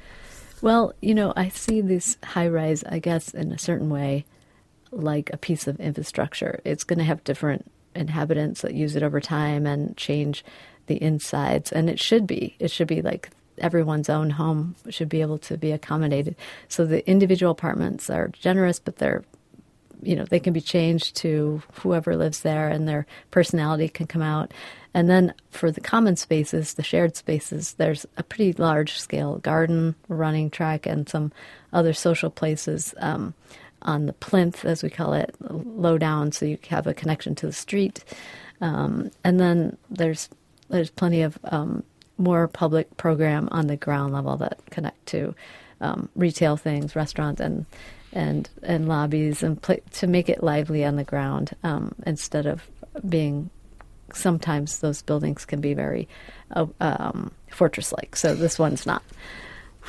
Well, 0.62 0.94
you 1.02 1.12
know, 1.12 1.32
I 1.34 1.48
see 1.48 1.80
this 1.80 2.16
high 2.22 2.46
rise, 2.46 2.84
I 2.84 3.00
guess, 3.00 3.34
in 3.34 3.50
a 3.50 3.58
certain 3.58 3.90
way, 3.90 4.24
like 4.92 5.28
a 5.32 5.36
piece 5.36 5.66
of 5.66 5.80
infrastructure. 5.80 6.60
It's 6.64 6.84
going 6.84 7.00
to 7.00 7.04
have 7.04 7.24
different 7.24 7.68
inhabitants 7.96 8.62
that 8.62 8.72
use 8.72 8.94
it 8.94 9.02
over 9.02 9.20
time 9.20 9.66
and 9.66 9.96
change 9.96 10.44
the 10.86 11.02
insides, 11.02 11.72
and 11.72 11.90
it 11.90 11.98
should 11.98 12.28
be. 12.28 12.54
It 12.60 12.70
should 12.70 12.86
be 12.86 13.02
like 13.02 13.30
everyone's 13.58 14.08
own 14.08 14.30
home 14.30 14.76
should 14.88 15.08
be 15.08 15.20
able 15.20 15.38
to 15.38 15.58
be 15.58 15.72
accommodated. 15.72 16.36
So 16.68 16.86
the 16.86 17.06
individual 17.10 17.50
apartments 17.50 18.08
are 18.08 18.28
generous, 18.28 18.78
but 18.78 18.96
they're 18.96 19.24
you 20.02 20.16
know 20.16 20.24
they 20.24 20.40
can 20.40 20.52
be 20.52 20.60
changed 20.60 21.16
to 21.16 21.62
whoever 21.80 22.16
lives 22.16 22.40
there 22.40 22.68
and 22.68 22.88
their 22.88 23.06
personality 23.30 23.88
can 23.88 24.06
come 24.06 24.22
out. 24.22 24.52
And 24.94 25.08
then 25.08 25.32
for 25.50 25.70
the 25.70 25.80
common 25.80 26.16
spaces 26.16 26.74
the 26.74 26.82
shared 26.82 27.16
spaces 27.16 27.74
there's 27.74 28.06
a 28.16 28.22
pretty 28.22 28.52
large 28.54 28.98
scale 28.98 29.38
garden 29.38 29.94
running 30.08 30.50
track 30.50 30.86
and 30.86 31.08
some 31.08 31.32
other 31.72 31.92
social 31.92 32.30
places 32.30 32.94
um, 32.98 33.34
on 33.82 34.06
the 34.06 34.12
plinth 34.12 34.64
as 34.64 34.82
we 34.82 34.90
call 34.90 35.12
it 35.14 35.34
low 35.40 35.98
down 35.98 36.32
so 36.32 36.44
you 36.46 36.58
have 36.68 36.86
a 36.86 36.94
connection 36.94 37.34
to 37.36 37.46
the 37.46 37.52
street. 37.52 38.04
Um, 38.60 39.10
and 39.24 39.40
then 39.40 39.76
there's 39.90 40.28
there's 40.68 40.90
plenty 40.90 41.22
of 41.22 41.38
um, 41.44 41.82
more 42.16 42.48
public 42.48 42.96
program 42.96 43.48
on 43.50 43.66
the 43.66 43.76
ground 43.76 44.12
level 44.14 44.36
that 44.38 44.58
connect 44.70 45.04
to 45.06 45.34
um, 45.80 46.08
retail 46.14 46.56
things, 46.56 46.96
restaurants, 46.96 47.40
and 47.40 47.66
and 48.12 48.48
and 48.62 48.88
lobbies, 48.88 49.42
and 49.42 49.60
play, 49.60 49.80
to 49.92 50.06
make 50.06 50.28
it 50.28 50.42
lively 50.42 50.84
on 50.84 50.96
the 50.96 51.04
ground 51.04 51.56
um, 51.62 51.94
instead 52.06 52.46
of 52.46 52.68
being. 53.08 53.50
Sometimes 54.14 54.80
those 54.80 55.00
buildings 55.00 55.46
can 55.46 55.62
be 55.62 55.72
very 55.72 56.06
uh, 56.50 56.66
um, 56.80 57.30
fortress-like. 57.50 58.14
So 58.14 58.34
this 58.34 58.58
one's 58.58 58.84
not. 58.84 59.02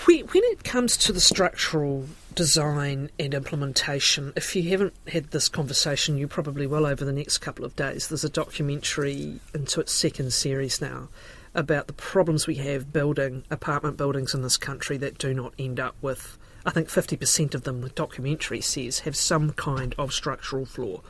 When 0.06 0.26
it 0.34 0.64
comes 0.64 0.96
to 0.98 1.12
the 1.12 1.20
structural 1.20 2.08
design 2.34 3.10
and 3.20 3.34
implementation, 3.34 4.34
if 4.36 4.56
you 4.56 4.70
haven't 4.70 4.94
had 5.08 5.32
this 5.32 5.50
conversation, 5.50 6.18
you 6.18 6.28
probably 6.28 6.66
will 6.66 6.86
over 6.86 7.04
the 7.04 7.12
next 7.12 7.40
couple 7.40 7.66
of 7.66 7.76
days. 7.76 8.08
There's 8.08 8.24
a 8.24 8.30
documentary 8.30 9.40
into 9.54 9.82
its 9.82 9.92
second 9.92 10.32
series 10.32 10.82
now 10.82 11.10
about 11.54 11.88
the 11.88 11.94
problems 11.94 12.48
we 12.48 12.56
have 12.56 12.92
building 12.92 13.44
apartment 13.52 13.98
buildings 13.98 14.34
in 14.34 14.42
this 14.42 14.58
country 14.58 14.98
that 14.98 15.18
do 15.20 15.34
not 15.34 15.54
end 15.60 15.80
up 15.80 15.96
with, 16.02 16.38
I 16.66 16.72
think 16.72 16.88
50% 16.90 17.54
of 17.54 17.64
them, 17.64 17.82
the 17.82 17.90
documentary 17.90 18.62
says, 18.62 19.00
have 19.00 19.16
some 19.16 19.52
kind 19.54 19.94
of 19.98 20.14
structural 20.14 20.66
flaw. 20.66 21.02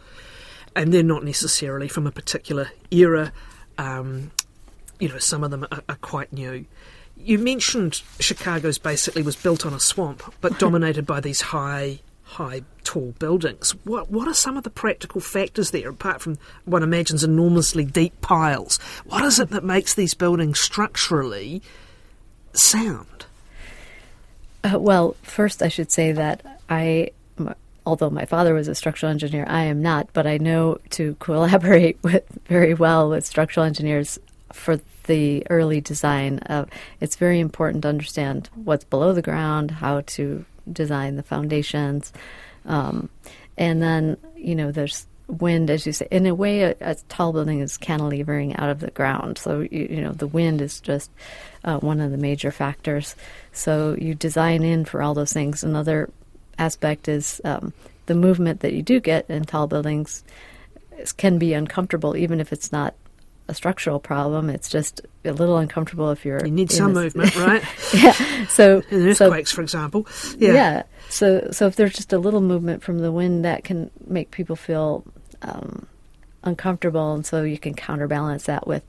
And 0.75 0.93
they're 0.93 1.03
not 1.03 1.23
necessarily 1.23 1.87
from 1.87 2.07
a 2.07 2.11
particular 2.11 2.71
era. 2.89 3.31
Um, 3.77 4.31
you 4.99 5.09
know, 5.09 5.19
some 5.19 5.43
of 5.43 5.51
them 5.51 5.67
are, 5.71 5.83
are 5.87 5.97
quite 5.97 6.33
new. 6.33 6.65
You 7.15 7.37
mentioned 7.37 8.01
Chicago's 8.19 8.79
basically 8.79 9.21
was 9.21 9.35
built 9.35 9.65
on 9.65 9.73
a 9.73 9.79
swamp, 9.79 10.23
but 10.41 10.57
dominated 10.59 11.05
by 11.05 11.19
these 11.19 11.41
high 11.41 11.99
high, 12.23 12.61
tall 12.83 13.13
buildings. 13.19 13.71
What 13.83 14.09
what 14.09 14.27
are 14.27 14.33
some 14.33 14.57
of 14.57 14.63
the 14.63 14.69
practical 14.69 15.21
factors 15.21 15.71
there, 15.71 15.89
apart 15.89 16.21
from 16.21 16.37
one 16.65 16.83
imagines 16.83 17.23
enormously 17.23 17.85
deep 17.85 18.19
piles? 18.21 18.77
What 19.05 19.23
is 19.23 19.39
it 19.39 19.49
that 19.49 19.63
makes 19.63 19.93
these 19.93 20.13
buildings 20.13 20.59
structurally 20.59 21.61
sound? 22.53 23.25
Uh, 24.63 24.79
well, 24.79 25.15
first 25.23 25.61
I 25.61 25.67
should 25.67 25.91
say 25.91 26.11
that 26.13 26.59
I, 26.69 27.11
although 27.85 28.09
my 28.09 28.25
father 28.25 28.53
was 28.53 28.67
a 28.67 28.75
structural 28.75 29.11
engineer, 29.11 29.45
I 29.47 29.63
am 29.63 29.81
not, 29.81 30.07
but 30.13 30.25
I 30.25 30.37
know 30.37 30.77
to 30.91 31.15
collaborate 31.19 31.97
with 32.03 32.23
very 32.45 32.73
well 32.73 33.09
with 33.09 33.25
structural 33.25 33.65
engineers 33.65 34.19
for 34.51 34.79
the 35.05 35.45
early 35.49 35.81
design. 35.81 36.39
Of, 36.39 36.69
it's 37.01 37.17
very 37.17 37.39
important 37.39 37.83
to 37.83 37.89
understand 37.89 38.49
what's 38.55 38.85
below 38.85 39.11
the 39.13 39.21
ground, 39.21 39.71
how 39.71 40.01
to 40.01 40.45
design 40.71 41.17
the 41.17 41.23
foundations. 41.23 42.13
Um, 42.65 43.09
and 43.57 43.81
then, 43.81 44.17
you 44.37 44.55
know, 44.55 44.71
there's 44.71 45.05
wind, 45.27 45.69
as 45.69 45.85
you 45.85 45.93
say. 45.93 46.07
In 46.11 46.25
a 46.25 46.35
way, 46.35 46.63
a, 46.63 46.75
a, 46.81 46.95
tall 47.09 47.33
building 47.33 47.59
is 47.59 47.77
cantilevering 47.77 48.59
out 48.59 48.69
of 48.69 48.79
the 48.79 48.91
ground. 48.91 49.37
So, 49.37 49.61
you, 49.61 49.87
you 49.89 50.01
know, 50.01 50.11
the 50.11 50.27
wind 50.27 50.61
is 50.61 50.79
just 50.81 51.11
uh, 51.63 51.79
one 51.79 52.01
of 52.01 52.11
the 52.11 52.17
major 52.17 52.51
factors. 52.51 53.15
So 53.51 53.95
you 53.99 54.15
design 54.15 54.63
in 54.63 54.85
for 54.85 55.01
all 55.01 55.13
those 55.13 55.33
things. 55.33 55.63
Another 55.63 56.09
aspect 56.57 57.07
is 57.07 57.41
um, 57.45 57.73
the 58.05 58.15
movement 58.15 58.59
that 58.61 58.73
you 58.73 58.81
do 58.81 58.99
get 58.99 59.29
in 59.29 59.43
tall 59.43 59.67
buildings 59.67 60.23
can 61.17 61.37
be 61.37 61.53
uncomfortable, 61.53 62.15
even 62.15 62.39
if 62.39 62.53
it's 62.53 62.71
not 62.71 62.93
a 63.47 63.53
structural 63.53 63.99
problem. 63.99 64.49
It's 64.49 64.69
just 64.69 65.01
a 65.25 65.33
little 65.33 65.57
uncomfortable 65.57 66.11
if 66.11 66.25
you're. 66.25 66.43
You 66.45 66.51
need 66.51 66.71
some 66.71 66.93
movement, 66.93 67.35
right? 67.37 67.63
yeah. 67.93 68.45
So 68.47 68.81
in 68.89 69.07
earthquakes, 69.07 69.51
so, 69.51 69.55
for 69.55 69.61
example. 69.61 70.07
Yeah. 70.37 70.53
Yeah. 70.53 70.83
So 71.09 71.49
so 71.51 71.67
if 71.67 71.75
there's 71.75 71.93
just 71.93 72.13
a 72.13 72.17
little 72.17 72.41
movement 72.41 72.83
from 72.83 72.99
the 72.99 73.11
wind, 73.11 73.45
that 73.45 73.63
can 73.63 73.91
make 74.07 74.31
people 74.31 74.55
feel 74.55 75.03
um, 75.41 75.87
uncomfortable, 76.43 77.13
and 77.13 77.25
so 77.25 77.43
you 77.43 77.57
can 77.57 77.73
counterbalance 77.73 78.43
that 78.45 78.67
with 78.67 78.83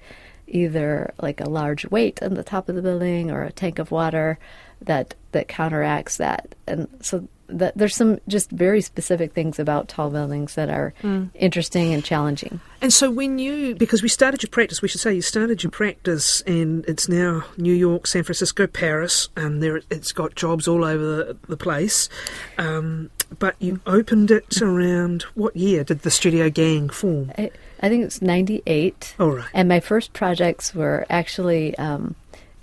either 0.46 1.12
like 1.20 1.40
a 1.40 1.48
large 1.48 1.86
weight 1.86 2.22
on 2.22 2.34
the 2.34 2.44
top 2.44 2.68
of 2.68 2.74
the 2.74 2.82
building 2.82 3.30
or 3.30 3.42
a 3.42 3.52
tank 3.52 3.78
of 3.78 3.90
water 3.90 4.38
that 4.82 5.14
that 5.32 5.48
counteracts 5.48 6.16
that. 6.18 6.54
And 6.66 6.88
so 7.00 7.28
that 7.48 7.76
there's 7.76 7.94
some 7.94 8.18
just 8.26 8.50
very 8.50 8.80
specific 8.80 9.32
things 9.32 9.58
about 9.58 9.88
tall 9.88 10.10
buildings 10.10 10.54
that 10.54 10.70
are 10.70 10.94
mm. 11.02 11.28
interesting 11.34 11.92
and 11.92 12.04
challenging. 12.04 12.60
And 12.80 12.92
so 12.92 13.10
when 13.10 13.38
you, 13.38 13.74
because 13.74 14.02
we 14.02 14.08
started 14.08 14.42
your 14.42 14.50
practice, 14.50 14.80
we 14.80 14.88
should 14.88 15.00
say 15.00 15.14
you 15.14 15.22
started 15.22 15.62
your 15.62 15.70
practice, 15.70 16.40
and 16.42 16.84
it's 16.86 17.08
now 17.08 17.44
New 17.56 17.72
York, 17.74 18.06
San 18.06 18.22
Francisco, 18.24 18.66
Paris, 18.66 19.28
and 19.36 19.62
there 19.62 19.80
it's 19.90 20.12
got 20.12 20.34
jobs 20.34 20.66
all 20.66 20.84
over 20.84 21.04
the, 21.04 21.36
the 21.48 21.56
place. 21.56 22.08
Um, 22.58 23.10
but 23.38 23.56
you 23.58 23.80
opened 23.86 24.30
it 24.30 24.62
around 24.62 25.22
what 25.34 25.56
year 25.56 25.84
did 25.84 26.00
the 26.00 26.10
Studio 26.10 26.50
Gang 26.50 26.88
form? 26.88 27.32
I, 27.36 27.50
I 27.84 27.90
think 27.90 28.02
it's 28.02 28.22
'98. 28.22 29.14
All 29.20 29.32
right. 29.32 29.48
And 29.52 29.68
my 29.68 29.78
first 29.78 30.14
projects 30.14 30.74
were 30.74 31.04
actually 31.10 31.76
um, 31.76 32.14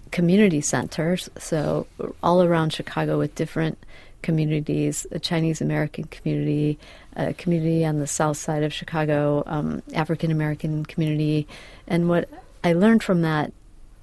community 0.10 0.62
centers, 0.62 1.30
so 1.38 1.86
all 2.24 2.42
around 2.42 2.74
Chicago 2.74 3.20
with 3.20 3.36
different 3.36 3.78
communities, 4.24 5.06
a 5.12 5.20
Chinese 5.20 5.62
American 5.62 6.06
community, 6.06 6.80
a 7.16 7.36
community 7.36 7.86
on 7.86 8.00
the 8.00 8.08
south 8.08 8.38
side 8.38 8.64
of 8.64 8.74
Chicago, 8.74 9.44
um, 9.46 9.84
African 9.94 10.32
American 10.32 10.86
community. 10.86 11.48
And 11.88 12.10
what 12.10 12.28
I 12.64 12.74
learned 12.74 13.04
from 13.04 13.22
that 13.22 13.54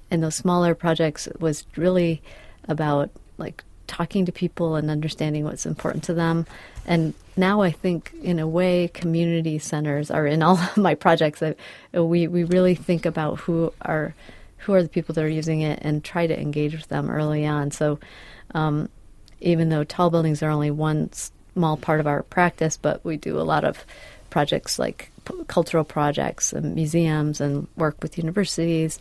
in 0.09 0.21
those 0.21 0.35
smaller 0.35 0.73
projects 0.73 1.27
was 1.37 1.65
really 1.75 2.21
about 2.69 3.09
like 3.37 3.65
talking 3.89 4.25
to 4.25 4.31
people 4.31 4.75
and 4.75 4.89
understanding 4.89 5.43
what's 5.43 5.65
important 5.65 6.03
to 6.05 6.13
them. 6.13 6.45
And 6.85 7.13
now 7.35 7.61
I 7.61 7.71
think, 7.71 8.13
in 8.21 8.37
a 8.39 8.47
way, 8.47 8.89
community 8.93 9.57
centers 9.59 10.11
are 10.11 10.27
in 10.27 10.43
all 10.43 10.57
of 10.69 10.77
my 10.77 10.95
projects. 10.95 11.41
we 11.91 12.27
we 12.27 12.43
really 12.43 12.75
think 12.75 13.05
about 13.05 13.39
who 13.39 13.73
are 13.81 14.13
who 14.59 14.73
are 14.73 14.83
the 14.83 14.89
people 14.89 15.15
that 15.15 15.23
are 15.23 15.29
using 15.29 15.61
it 15.61 15.79
and 15.81 16.03
try 16.03 16.27
to 16.27 16.39
engage 16.39 16.73
with 16.73 16.87
them 16.89 17.09
early 17.09 17.45
on. 17.45 17.71
So 17.71 17.99
um, 18.53 18.89
even 19.41 19.69
though 19.69 19.83
tall 19.83 20.09
buildings 20.09 20.43
are 20.43 20.49
only 20.49 20.69
one 20.71 21.11
small 21.13 21.77
part 21.77 21.99
of 21.99 22.07
our 22.07 22.23
practice, 22.23 22.77
but 22.77 23.03
we 23.03 23.17
do 23.17 23.39
a 23.39 23.41
lot 23.41 23.63
of 23.63 23.85
projects 24.29 24.77
like 24.77 25.11
p- 25.25 25.43
cultural 25.47 25.83
projects 25.83 26.53
and 26.53 26.75
museums 26.75 27.41
and 27.41 27.67
work 27.77 27.95
with 28.01 28.17
universities. 28.17 28.99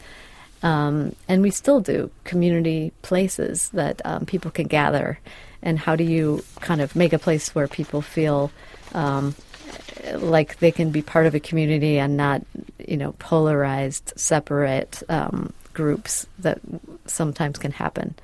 Um, 0.62 1.14
and 1.28 1.42
we 1.42 1.50
still 1.50 1.80
do 1.80 2.10
community 2.24 2.92
places 3.02 3.68
that 3.70 4.02
um, 4.04 4.26
people 4.26 4.50
can 4.50 4.66
gather. 4.66 5.18
And 5.62 5.78
how 5.78 5.96
do 5.96 6.04
you 6.04 6.44
kind 6.60 6.80
of 6.80 6.94
make 6.94 7.12
a 7.12 7.18
place 7.18 7.54
where 7.54 7.68
people 7.68 8.02
feel 8.02 8.50
um, 8.92 9.34
like 10.14 10.58
they 10.58 10.72
can 10.72 10.90
be 10.90 11.02
part 11.02 11.26
of 11.26 11.34
a 11.34 11.40
community 11.40 11.98
and 11.98 12.16
not, 12.16 12.42
you 12.86 12.96
know, 12.96 13.12
polarized, 13.12 14.12
separate 14.16 15.02
um, 15.08 15.52
groups 15.74 16.26
that 16.38 16.60
sometimes 17.06 17.58
can 17.58 17.72
happen 17.72 18.14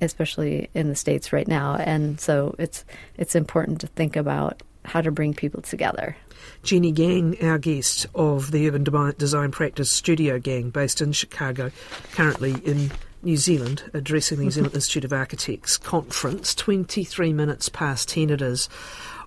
especially 0.00 0.68
in 0.74 0.88
the 0.88 0.94
states 0.94 1.32
right 1.32 1.48
now. 1.48 1.76
And 1.76 2.20
so 2.20 2.54
it's 2.58 2.84
it's 3.16 3.34
important 3.34 3.80
to 3.80 3.86
think 3.86 4.16
about 4.16 4.62
how 4.86 5.00
to 5.00 5.10
bring 5.10 5.34
people 5.34 5.62
together. 5.62 6.16
Jeanne 6.62 6.92
Gang, 6.94 7.36
our 7.42 7.58
guest 7.58 8.06
of 8.14 8.50
the 8.50 8.68
Urban 8.68 8.84
Design 9.18 9.50
Practice 9.50 9.90
Studio 9.92 10.38
Gang, 10.38 10.70
based 10.70 11.00
in 11.00 11.12
Chicago, 11.12 11.70
currently 12.12 12.54
in 12.64 12.90
New 13.22 13.36
Zealand, 13.36 13.82
addressing 13.94 14.38
the 14.38 14.44
New 14.44 14.50
Zealand 14.50 14.74
Institute 14.76 15.04
of 15.04 15.12
Architects 15.12 15.76
conference. 15.76 16.54
Twenty-three 16.54 17.32
minutes 17.32 17.68
past 17.68 18.08
ten 18.08 18.30
it 18.30 18.42
is 18.42 18.68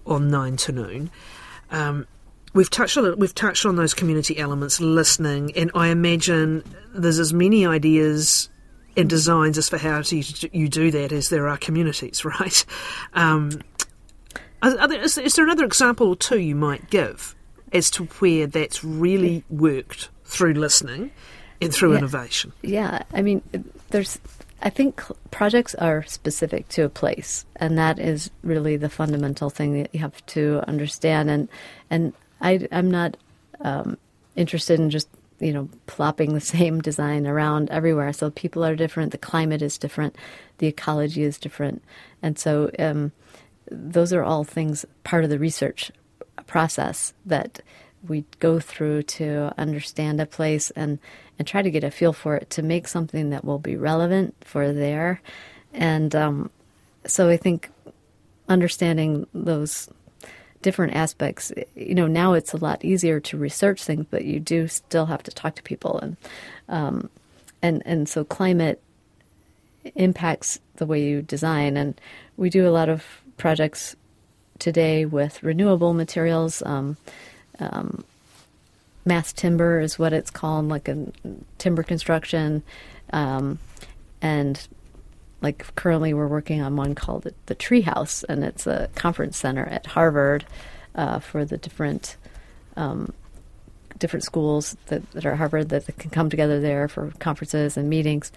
on 0.06 0.30
nine 0.30 0.58
to 0.58 0.72
noon. 0.72 1.12
Um, 1.72 2.08
we've 2.54 2.70
touched 2.70 2.98
on 2.98 3.06
it. 3.06 3.20
We've 3.20 3.36
touched 3.36 3.66
on 3.66 3.75
those 3.75 3.94
community 3.94 4.38
elements, 4.38 4.80
listening, 4.80 5.56
and 5.56 5.72
I 5.75 5.88
imagine 5.88 6.63
there's 6.94 7.20
as 7.20 7.34
many 7.34 7.66
ideas 7.66 8.50
and 8.98 9.10
designs 9.10 9.58
as 9.58 9.70
for 9.70 9.78
how 9.78 10.01
to, 10.01 10.50
you 10.58 10.68
do 10.68 10.92
that 10.92 11.12
as 11.12 11.30
there 11.30 11.48
are 11.48 11.58
communities, 11.58 12.25
right? 12.25 12.66
Um, 13.13 13.62
there, 14.62 15.01
is, 15.01 15.18
is 15.18 15.36
there 15.36 15.46
another 15.46 15.66
example 15.66 16.10
or 16.10 16.16
two 16.16 16.39
you 16.39 16.56
might 16.56 16.89
give 16.89 17.36
as 17.72 17.89
to 17.92 18.06
where 18.06 18.48
that's 18.48 18.84
really 18.84 19.44
worked 19.50 20.10
through 20.25 20.54
listening 20.54 21.12
and 21.62 21.74
through 21.74 21.94
yeah. 21.94 21.98
innovation? 21.98 22.54
Yeah, 22.62 23.04
I 23.13 23.22
mean, 23.22 23.42
there's. 23.89 24.20
I 24.62 24.70
think 24.70 25.01
projects 25.32 25.74
are 25.75 26.04
specific 26.04 26.68
to 26.70 26.84
a 26.84 26.89
place, 26.89 27.46
and 27.56 27.78
that 27.78 27.98
is 27.98 28.30
really 28.44 28.75
the 28.75 28.89
fundamental 28.89 29.50
thing 29.50 29.82
that 29.82 29.94
you 29.94 30.01
have 30.01 30.25
to 30.28 30.62
understand. 30.68 31.30
And 31.30 31.48
and 31.89 32.13
I, 32.42 32.68
I'm 32.72 32.92
not 32.92 33.16
um, 33.62 33.98
interested 34.36 34.80
in 34.80 34.89
just 34.89 35.08
you 35.39 35.54
know 35.54 35.70
plopping 35.88 36.34
the 36.34 36.42
same 36.58 36.82
design 36.82 37.25
around 37.25 37.70
everywhere. 37.70 38.12
So 38.12 38.32
people 38.32 38.66
are 38.66 38.75
different, 38.75 39.13
the 39.13 39.18
climate 39.18 39.62
is 39.62 39.78
different, 39.78 40.18
the 40.58 40.68
ecology 40.68 41.24
is 41.24 41.38
different, 41.38 41.82
and 42.22 42.38
so 42.38 42.70
um, 42.80 43.13
those 43.72 44.14
are 44.14 44.24
all 44.24 44.44
things 44.44 44.86
part 45.04 45.24
of 45.24 45.30
the 45.30 45.40
research 45.40 45.92
process 46.48 47.14
that 47.26 47.62
we 48.08 48.26
go 48.40 48.60
through 48.60 49.04
to 49.04 49.54
understand 49.58 50.22
a 50.22 50.26
place 50.26 50.72
and 50.72 51.00
and 51.38 51.48
try 51.48 51.62
to 51.62 51.72
get 51.72 51.84
a 51.84 51.92
feel 51.92 52.14
for 52.14 52.36
it 52.36 52.50
to 52.50 52.62
make 52.62 52.88
something 52.88 53.30
that 53.30 53.46
will 53.46 53.60
be 53.60 53.78
relevant 53.78 54.36
for 54.44 54.74
there. 54.74 55.22
And 55.74 56.14
um, 56.14 56.50
so 57.06 57.30
I 57.30 57.38
think 57.38 57.70
understanding 58.50 59.26
those 59.34 59.90
different 60.62 60.96
aspects, 60.96 61.54
you 61.76 61.96
know, 61.96 62.08
now 62.08 62.34
it's 62.34 62.52
a 62.52 62.58
lot 62.58 62.84
easier 62.84 63.22
to 63.22 63.38
research 63.38 63.84
things, 63.84 64.06
but 64.10 64.26
you 64.26 64.40
do 64.42 64.68
still 64.68 65.06
have 65.06 65.24
to 65.24 65.32
talk 65.32 65.56
to 65.56 65.64
people, 65.64 66.00
and 66.00 66.18
um, 66.68 67.10
and 67.62 67.82
and 67.86 68.10
so 68.10 68.24
climate 68.24 68.82
impacts 69.96 70.60
the 70.76 70.86
way 70.86 71.02
you 71.02 71.22
design, 71.22 71.78
and 71.78 72.00
we 72.36 72.50
do 72.50 72.68
a 72.68 72.72
lot 72.72 72.90
of 72.90 73.06
projects 73.39 73.96
today 74.60 75.05
with 75.05 75.41
renewable 75.41 75.93
materials. 75.93 76.62
Um, 76.63 76.98
um, 77.60 78.03
mass 79.05 79.34
timber 79.34 79.79
is 79.79 79.98
what 79.98 80.13
it's 80.13 80.29
called, 80.29 80.67
like 80.67 80.88
a 80.88 81.08
timber 81.58 81.81
construction. 81.81 82.62
Um, 83.12 83.58
and 84.22 84.67
like 85.41 85.74
currently 85.75 86.13
we're 86.13 86.27
working 86.27 86.62
on 86.62 86.75
one 86.75 86.93
called 86.96 87.24
the, 87.24 87.34
the 87.48 87.55
Treehouse, 87.55 88.24
and 88.27 88.43
it's 88.43 88.67
a 88.67 88.89
conference 88.96 89.38
center 89.38 89.65
at 89.65 89.88
Harvard 89.88 90.46
uh, 90.96 91.19
for 91.19 91.46
the 91.46 91.58
different 91.58 92.17
um, 92.75 93.13
different 93.98 94.24
schools 94.24 94.77
that, 94.88 95.10
that, 95.12 95.25
are 95.25 95.36
Harvard 95.36 95.69
that, 95.69 95.86
that, 95.86 95.98
can 95.98 96.10
come 96.10 96.29
together 96.29 96.62
there 96.62 96.88
for 96.88 97.12
conferences 97.19 97.75
and 97.75 97.89
meetings. 97.89 98.31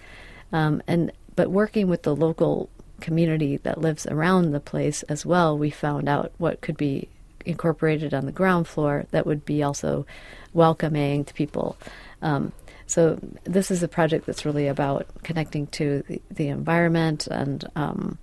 Um, 0.51 0.81
and 0.87 1.11
but 1.35 1.49
working 1.49 1.87
with 1.87 2.03
the 2.03 2.15
local 2.15 2.69
community 3.03 3.57
that 3.57 3.81
lives 3.81 4.07
around 4.07 4.51
the 4.51 4.59
place 4.59 5.03
as 5.03 5.25
well, 5.25 5.57
we 5.57 5.69
found 5.69 6.07
out 6.07 6.31
what 6.37 6.61
could 6.61 6.77
be 6.77 7.09
incorporated 7.45 8.13
on 8.13 8.25
the 8.25 8.31
ground 8.31 8.65
floor 8.65 9.05
that 9.11 9.25
would 9.27 9.43
be 9.43 9.61
also 9.61 10.05
welcoming 10.53 11.25
to 11.25 11.33
people. 11.33 11.75
Um, 12.21 12.53
so 12.87 13.19
this 13.43 13.69
is 13.69 13.83
a 13.83 13.87
project 13.89 14.25
that's 14.25 14.45
really 14.45 14.67
about 14.67 15.05
connecting 15.23 15.67
to 15.67 16.03
the, 16.07 16.21
the 16.31 16.47
environment 16.47 17.27
and 17.27 17.65
um, 17.75 18.17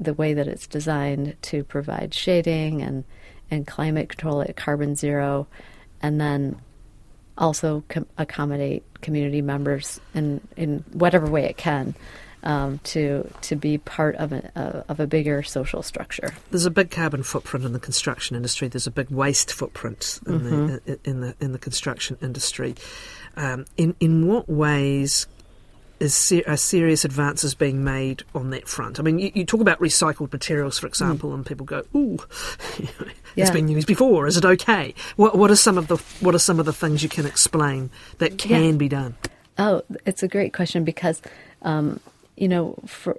the 0.00 0.14
way 0.14 0.32
that 0.32 0.48
it's 0.48 0.66
designed 0.66 1.36
to 1.42 1.62
provide 1.62 2.14
shading 2.14 2.82
and 2.82 3.04
and 3.50 3.66
climate 3.66 4.08
control 4.08 4.40
at 4.40 4.56
carbon 4.56 4.96
zero, 4.96 5.46
and 6.00 6.18
then 6.18 6.58
also 7.36 7.84
com- 7.90 8.06
accommodate 8.16 8.82
community 9.02 9.42
members 9.42 10.00
in 10.14 10.40
in 10.56 10.82
whatever 10.92 11.26
way 11.26 11.44
it 11.44 11.58
can 11.58 11.94
um, 12.44 12.78
to 12.84 13.28
to 13.42 13.56
be 13.56 13.78
part 13.78 14.14
of 14.16 14.32
a 14.32 14.50
uh, 14.54 14.82
of 14.88 15.00
a 15.00 15.06
bigger 15.06 15.42
social 15.42 15.82
structure. 15.82 16.32
There's 16.50 16.66
a 16.66 16.70
big 16.70 16.90
carbon 16.90 17.22
footprint 17.22 17.64
in 17.64 17.72
the 17.72 17.80
construction 17.80 18.36
industry. 18.36 18.68
There's 18.68 18.86
a 18.86 18.92
big 18.92 19.10
waste 19.10 19.52
footprint 19.52 20.20
in 20.26 20.40
mm-hmm. 20.40 20.66
the 20.66 20.98
in 21.04 21.20
the 21.20 21.34
in 21.40 21.52
the 21.52 21.58
construction 21.58 22.16
industry. 22.22 22.74
Um, 23.36 23.64
in 23.76 23.96
in 23.98 24.28
what 24.28 24.48
ways 24.48 25.26
is 26.00 26.14
ser- 26.14 26.42
are 26.46 26.56
serious 26.56 27.04
advances 27.04 27.54
being 27.54 27.82
made 27.82 28.22
on 28.34 28.50
that 28.50 28.68
front? 28.68 29.00
I 29.00 29.02
mean, 29.02 29.18
you, 29.18 29.32
you 29.34 29.44
talk 29.44 29.60
about 29.60 29.80
recycled 29.80 30.32
materials, 30.32 30.78
for 30.78 30.86
example, 30.86 31.30
mm. 31.30 31.34
and 31.34 31.46
people 31.46 31.64
go, 31.64 31.82
"Ooh, 31.94 32.18
it's 32.78 33.18
yeah. 33.34 33.50
been 33.50 33.68
used 33.68 33.86
before. 33.86 34.26
Is 34.26 34.36
it 34.36 34.44
okay?" 34.44 34.94
What 35.16 35.38
what 35.38 35.50
are 35.50 35.56
some 35.56 35.78
of 35.78 35.88
the 35.88 35.96
what 36.20 36.34
are 36.34 36.40
some 36.40 36.60
of 36.60 36.66
the 36.66 36.72
things 36.72 37.02
you 37.02 37.08
can 37.08 37.26
explain 37.26 37.90
that 38.18 38.38
can 38.38 38.64
yeah. 38.64 38.72
be 38.72 38.88
done? 38.88 39.16
Oh, 39.56 39.82
it's 40.04 40.22
a 40.22 40.28
great 40.28 40.52
question 40.52 40.84
because 40.84 41.22
um, 41.62 42.00
you 42.36 42.48
know, 42.48 42.72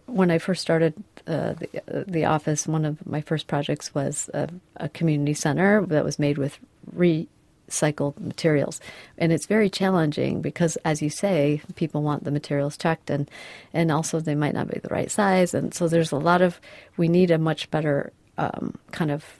when 0.07 0.29
I 0.29 0.37
first 0.39 0.61
started 0.61 0.93
uh, 1.27 1.53
the, 1.53 1.69
uh, 1.87 2.03
the, 2.07 2.25
office, 2.25 2.67
one 2.67 2.85
of 2.85 3.05
my 3.07 3.21
first 3.21 3.47
projects 3.47 3.95
was 3.95 4.29
a, 4.33 4.49
a, 4.77 4.89
community 4.89 5.33
center 5.33 5.85
that 5.85 6.03
was 6.03 6.19
made 6.19 6.37
with 6.37 6.59
recycled 6.93 8.19
materials, 8.19 8.81
and 9.17 9.31
it's 9.31 9.45
very 9.45 9.69
challenging 9.69 10.41
because, 10.41 10.77
as 10.85 11.01
you 11.01 11.09
say, 11.09 11.61
people 11.75 12.03
want 12.03 12.25
the 12.25 12.31
materials 12.31 12.77
checked, 12.77 13.09
and 13.09 13.31
and 13.73 13.91
also 13.91 14.19
they 14.19 14.35
might 14.35 14.53
not 14.53 14.67
be 14.67 14.79
the 14.79 14.89
right 14.89 15.09
size, 15.09 15.53
and 15.53 15.73
so 15.73 15.87
there's 15.87 16.11
a 16.11 16.17
lot 16.17 16.41
of 16.41 16.59
we 16.97 17.07
need 17.07 17.31
a 17.31 17.37
much 17.37 17.71
better 17.71 18.11
um, 18.37 18.77
kind 18.91 19.11
of 19.11 19.39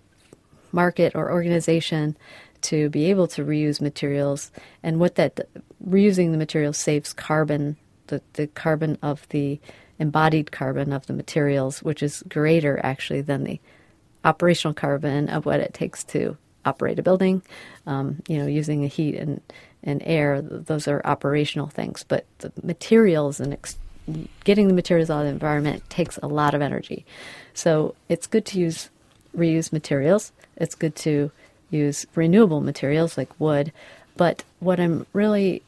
market 0.71 1.13
or 1.15 1.31
organization 1.31 2.17
to 2.61 2.89
be 2.89 3.09
able 3.09 3.27
to 3.27 3.45
reuse 3.45 3.81
materials, 3.81 4.51
and 4.81 4.99
what 4.99 5.15
that 5.15 5.47
reusing 5.88 6.31
the 6.31 6.38
materials 6.38 6.77
saves 6.77 7.13
carbon 7.13 7.75
the, 8.07 8.21
the 8.33 8.47
carbon 8.47 8.97
of 9.01 9.27
the 9.29 9.59
embodied 9.99 10.51
carbon 10.51 10.91
of 10.91 11.07
the 11.07 11.13
materials, 11.13 11.81
which 11.81 12.03
is 12.03 12.23
greater 12.27 12.79
actually 12.83 13.21
than 13.21 13.43
the 13.43 13.59
operational 14.23 14.73
carbon 14.73 15.29
of 15.29 15.45
what 15.45 15.59
it 15.59 15.73
takes 15.73 16.03
to 16.03 16.37
operate 16.65 16.99
a 16.99 17.03
building. 17.03 17.41
Um, 17.85 18.21
you 18.27 18.37
know, 18.37 18.47
using 18.47 18.81
the 18.81 18.87
heat 18.87 19.15
and, 19.15 19.41
and 19.83 20.01
air, 20.05 20.41
those 20.41 20.87
are 20.87 21.01
operational 21.05 21.67
things. 21.67 22.03
But 22.07 22.25
the 22.39 22.51
materials 22.63 23.39
and 23.39 23.53
ex- 23.53 23.77
getting 24.43 24.67
the 24.67 24.73
materials 24.73 25.09
out 25.09 25.19
of 25.19 25.25
the 25.25 25.31
environment 25.31 25.87
takes 25.89 26.17
a 26.17 26.27
lot 26.27 26.53
of 26.53 26.61
energy. 26.61 27.05
So 27.53 27.95
it's 28.09 28.27
good 28.27 28.45
to 28.47 28.59
use 28.59 28.89
reuse 29.35 29.71
materials. 29.71 30.31
It's 30.57 30.75
good 30.75 30.95
to 30.97 31.31
use 31.69 32.05
renewable 32.15 32.61
materials 32.61 33.17
like 33.17 33.39
wood. 33.39 33.71
But 34.17 34.43
what 34.59 34.79
I'm 34.79 35.05
really 35.13 35.61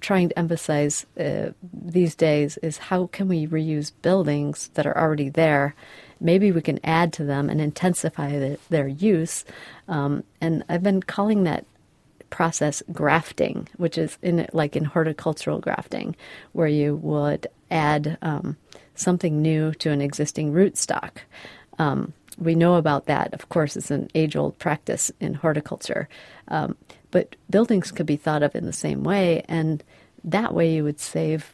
trying 0.00 0.28
to 0.28 0.38
emphasize 0.38 1.06
uh, 1.18 1.50
these 1.72 2.14
days 2.14 2.58
is 2.58 2.78
how 2.78 3.06
can 3.08 3.28
we 3.28 3.46
reuse 3.46 3.92
buildings 4.02 4.70
that 4.74 4.86
are 4.86 4.96
already 4.96 5.28
there? 5.28 5.74
Maybe 6.20 6.52
we 6.52 6.62
can 6.62 6.80
add 6.84 7.12
to 7.14 7.24
them 7.24 7.48
and 7.50 7.60
intensify 7.60 8.38
the, 8.38 8.58
their 8.70 8.88
use. 8.88 9.44
Um, 9.88 10.24
and 10.40 10.64
I've 10.68 10.82
been 10.82 11.02
calling 11.02 11.44
that 11.44 11.64
process 12.30 12.82
grafting, 12.92 13.68
which 13.76 13.96
is 13.96 14.18
in 14.22 14.46
like 14.52 14.76
in 14.76 14.84
horticultural 14.84 15.60
grafting, 15.60 16.16
where 16.52 16.68
you 16.68 16.96
would 16.96 17.46
add 17.70 18.18
um, 18.22 18.56
something 18.94 19.40
new 19.40 19.72
to 19.72 19.90
an 19.90 20.00
existing 20.00 20.52
rootstock. 20.52 21.18
Um, 21.78 22.12
we 22.38 22.54
know 22.54 22.74
about 22.74 23.06
that. 23.06 23.32
Of 23.32 23.48
course, 23.48 23.76
it's 23.76 23.90
an 23.90 24.08
age-old 24.14 24.58
practice 24.58 25.10
in 25.20 25.34
horticulture. 25.34 26.08
Um, 26.48 26.76
but 27.16 27.34
buildings 27.48 27.90
could 27.92 28.04
be 28.04 28.16
thought 28.16 28.42
of 28.42 28.54
in 28.54 28.66
the 28.66 28.74
same 28.74 29.02
way, 29.02 29.42
and 29.48 29.82
that 30.22 30.52
way 30.52 30.74
you 30.74 30.84
would 30.84 31.00
save. 31.00 31.50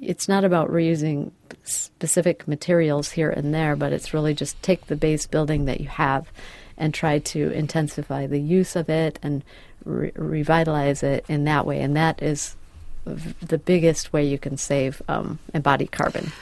It's 0.00 0.26
not 0.26 0.42
about 0.42 0.72
reusing 0.72 1.30
specific 1.62 2.48
materials 2.48 3.12
here 3.12 3.30
and 3.30 3.54
there, 3.54 3.76
but 3.76 3.92
it's 3.92 4.12
really 4.12 4.34
just 4.34 4.60
take 4.60 4.86
the 4.86 4.96
base 4.96 5.28
building 5.28 5.66
that 5.66 5.80
you 5.80 5.86
have 5.86 6.32
and 6.76 6.92
try 6.92 7.20
to 7.20 7.52
intensify 7.52 8.26
the 8.26 8.40
use 8.40 8.74
of 8.74 8.88
it 8.88 9.20
and 9.22 9.44
re- 9.84 10.10
revitalize 10.16 11.04
it 11.04 11.24
in 11.28 11.44
that 11.44 11.64
way. 11.64 11.80
And 11.80 11.94
that 11.96 12.20
is 12.20 12.56
the 13.04 13.58
biggest 13.58 14.12
way 14.12 14.26
you 14.26 14.36
can 14.36 14.56
save 14.56 15.00
um, 15.06 15.38
embodied 15.54 15.92
carbon. 15.92 16.32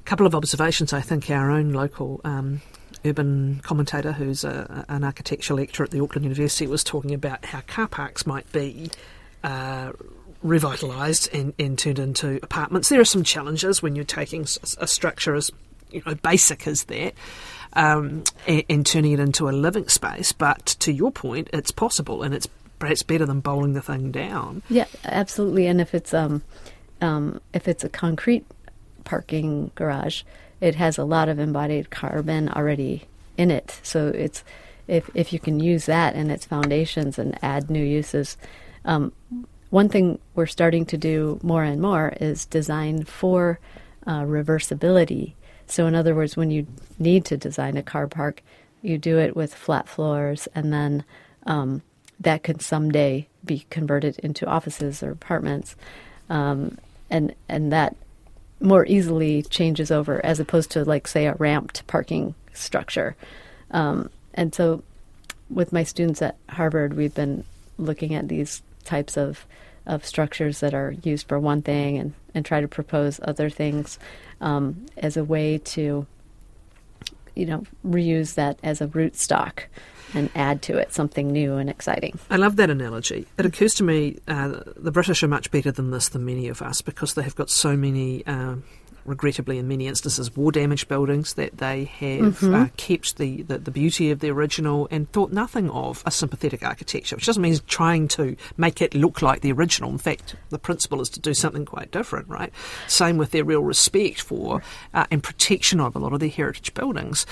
A 0.00 0.04
couple 0.04 0.26
of 0.26 0.34
observations. 0.34 0.92
I 0.92 1.00
think 1.00 1.30
our 1.30 1.50
own 1.50 1.72
local 1.72 2.20
um, 2.24 2.60
urban 3.08 3.60
commentator 3.62 4.12
who's 4.12 4.44
a, 4.44 4.84
an 4.88 5.04
architecture 5.04 5.54
lecturer 5.54 5.84
at 5.84 5.90
the 5.90 6.00
Auckland 6.00 6.24
University 6.24 6.66
was 6.66 6.84
talking 6.84 7.14
about 7.14 7.44
how 7.44 7.60
car 7.62 7.88
parks 7.88 8.26
might 8.26 8.50
be 8.52 8.90
uh, 9.44 9.92
revitalised 10.44 11.32
and, 11.32 11.52
and, 11.58 11.78
turned 11.78 11.98
into 11.98 12.38
apartments. 12.42 12.88
There 12.88 13.00
are 13.00 13.04
some 13.04 13.24
challenges 13.24 13.82
when 13.82 13.96
you're 13.96 14.04
taking 14.04 14.46
a 14.78 14.86
structure 14.86 15.34
as 15.34 15.50
you 15.90 16.02
know 16.06 16.14
basic 16.14 16.66
as 16.66 16.84
that. 16.84 17.14
Um, 17.74 18.24
and, 18.46 18.64
and, 18.70 18.86
turning 18.86 19.12
it 19.12 19.20
into 19.20 19.46
a 19.46 19.52
living 19.52 19.88
space, 19.88 20.32
but 20.32 20.64
to 20.80 20.90
your 20.90 21.12
point, 21.12 21.50
it's 21.52 21.70
possible, 21.70 22.22
and 22.22 22.34
it's 22.34 22.48
perhaps 22.78 23.02
better 23.02 23.26
than 23.26 23.40
bowling 23.40 23.74
the 23.74 23.82
thing 23.82 24.10
down. 24.10 24.62
Yeah, 24.70 24.86
absolutely. 25.04 25.66
And 25.66 25.78
if 25.78 25.94
it's 25.94 26.14
um, 26.14 26.42
um, 27.02 27.42
if 27.52 27.68
it's 27.68 27.84
a 27.84 27.90
concrete 27.90 28.46
parking 29.04 29.70
garage, 29.74 30.22
it 30.60 30.74
has 30.74 30.98
a 30.98 31.04
lot 31.04 31.28
of 31.28 31.38
embodied 31.38 31.90
carbon 31.90 32.48
already 32.48 33.06
in 33.36 33.50
it. 33.50 33.78
So 33.82 34.08
it's 34.08 34.44
if 34.86 35.10
if 35.14 35.32
you 35.32 35.38
can 35.38 35.60
use 35.60 35.86
that 35.86 36.14
and 36.14 36.30
its 36.30 36.46
foundations 36.46 37.18
and 37.18 37.38
add 37.42 37.70
new 37.70 37.84
uses. 37.84 38.36
Um, 38.84 39.12
one 39.70 39.88
thing 39.88 40.18
we're 40.34 40.46
starting 40.46 40.86
to 40.86 40.96
do 40.96 41.38
more 41.42 41.62
and 41.62 41.80
more 41.80 42.14
is 42.20 42.46
design 42.46 43.04
for 43.04 43.60
uh, 44.06 44.22
reversibility. 44.22 45.34
So, 45.66 45.86
in 45.86 45.94
other 45.94 46.14
words, 46.14 46.36
when 46.36 46.50
you 46.50 46.66
need 46.98 47.26
to 47.26 47.36
design 47.36 47.76
a 47.76 47.82
car 47.82 48.06
park, 48.06 48.42
you 48.80 48.96
do 48.96 49.18
it 49.18 49.36
with 49.36 49.54
flat 49.54 49.86
floors, 49.86 50.48
and 50.54 50.72
then 50.72 51.04
um, 51.46 51.82
that 52.18 52.42
could 52.42 52.62
someday 52.62 53.28
be 53.44 53.66
converted 53.68 54.18
into 54.20 54.46
offices 54.46 55.02
or 55.02 55.10
apartments, 55.10 55.76
um, 56.30 56.78
and 57.10 57.34
and 57.48 57.70
that 57.70 57.96
more 58.60 58.84
easily 58.86 59.42
changes 59.42 59.90
over 59.90 60.24
as 60.24 60.40
opposed 60.40 60.70
to 60.72 60.84
like 60.84 61.06
say 61.06 61.26
a 61.26 61.34
ramped 61.34 61.86
parking 61.86 62.34
structure. 62.52 63.16
Um, 63.70 64.10
and 64.34 64.54
so, 64.54 64.82
with 65.50 65.72
my 65.72 65.82
students 65.82 66.20
at 66.20 66.36
Harvard, 66.48 66.94
we've 66.94 67.14
been 67.14 67.44
looking 67.78 68.14
at 68.14 68.28
these 68.28 68.62
types 68.84 69.16
of 69.16 69.46
of 69.86 70.04
structures 70.04 70.60
that 70.60 70.74
are 70.74 70.94
used 71.02 71.26
for 71.26 71.40
one 71.40 71.62
thing 71.62 71.96
and, 71.96 72.12
and 72.34 72.44
try 72.44 72.60
to 72.60 72.68
propose 72.68 73.18
other 73.24 73.48
things 73.48 73.98
um, 74.40 74.84
as 74.98 75.16
a 75.16 75.24
way 75.24 75.56
to 75.58 76.06
you 77.34 77.46
know 77.46 77.64
reuse 77.86 78.34
that 78.34 78.58
as 78.62 78.80
a 78.80 78.86
root 78.88 79.16
stock 79.16 79.66
and 80.14 80.30
add 80.34 80.62
to 80.62 80.76
it 80.78 80.92
something 80.92 81.28
new 81.28 81.56
and 81.56 81.68
exciting. 81.68 82.18
I 82.30 82.36
love 82.36 82.56
that 82.56 82.70
analogy. 82.70 83.26
It 83.38 83.46
occurs 83.46 83.74
to 83.74 83.84
me 83.84 84.18
uh, 84.26 84.60
the 84.76 84.90
British 84.90 85.22
are 85.22 85.28
much 85.28 85.50
better 85.50 85.70
than 85.70 85.90
this 85.90 86.08
than 86.08 86.24
many 86.24 86.48
of 86.48 86.62
us 86.62 86.80
because 86.80 87.14
they 87.14 87.22
have 87.22 87.36
got 87.36 87.50
so 87.50 87.76
many. 87.76 88.26
Um, 88.26 88.64
regrettably, 89.08 89.58
in 89.58 89.68
many 89.68 89.86
instances, 89.86 90.36
war 90.36 90.52
damaged 90.52 90.88
buildings 90.88 91.34
that 91.34 91.58
they 91.58 91.84
have 91.84 92.20
mm-hmm. 92.20 92.54
uh, 92.54 92.68
kept 92.76 93.16
the, 93.18 93.42
the, 93.42 93.58
the, 93.58 93.70
beauty 93.70 94.10
of 94.10 94.20
the 94.20 94.30
original 94.30 94.88
and 94.90 95.10
thought 95.12 95.32
nothing 95.32 95.70
of 95.70 96.02
a 96.06 96.10
sympathetic 96.10 96.64
architecture, 96.64 97.16
which 97.16 97.26
doesn't 97.26 97.42
mean 97.42 97.58
trying 97.66 98.08
to 98.08 98.36
make 98.56 98.82
it 98.82 98.94
look 98.94 99.22
like 99.22 99.40
the 99.40 99.52
original. 99.52 99.90
In 99.90 99.98
fact, 99.98 100.36
the 100.50 100.58
principle 100.58 101.00
is 101.00 101.08
to 101.10 101.20
do 101.20 101.34
something 101.34 101.64
quite 101.64 101.90
different, 101.90 102.28
right? 102.28 102.52
Same 102.86 103.16
with 103.16 103.30
their 103.30 103.44
real 103.44 103.62
respect 103.62 104.20
for 104.20 104.62
uh, 104.94 105.06
and 105.10 105.22
protection 105.22 105.80
of 105.80 105.96
a 105.96 105.98
lot 105.98 106.12
of 106.12 106.20
their 106.20 106.28
heritage 106.28 106.74
buildings. 106.74 107.26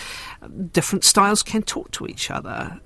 Different 0.73 1.05
styles 1.05 1.43
can 1.43 1.62
talk 1.62 1.91
to 1.93 2.07
each 2.07 2.31
other. 2.31 2.81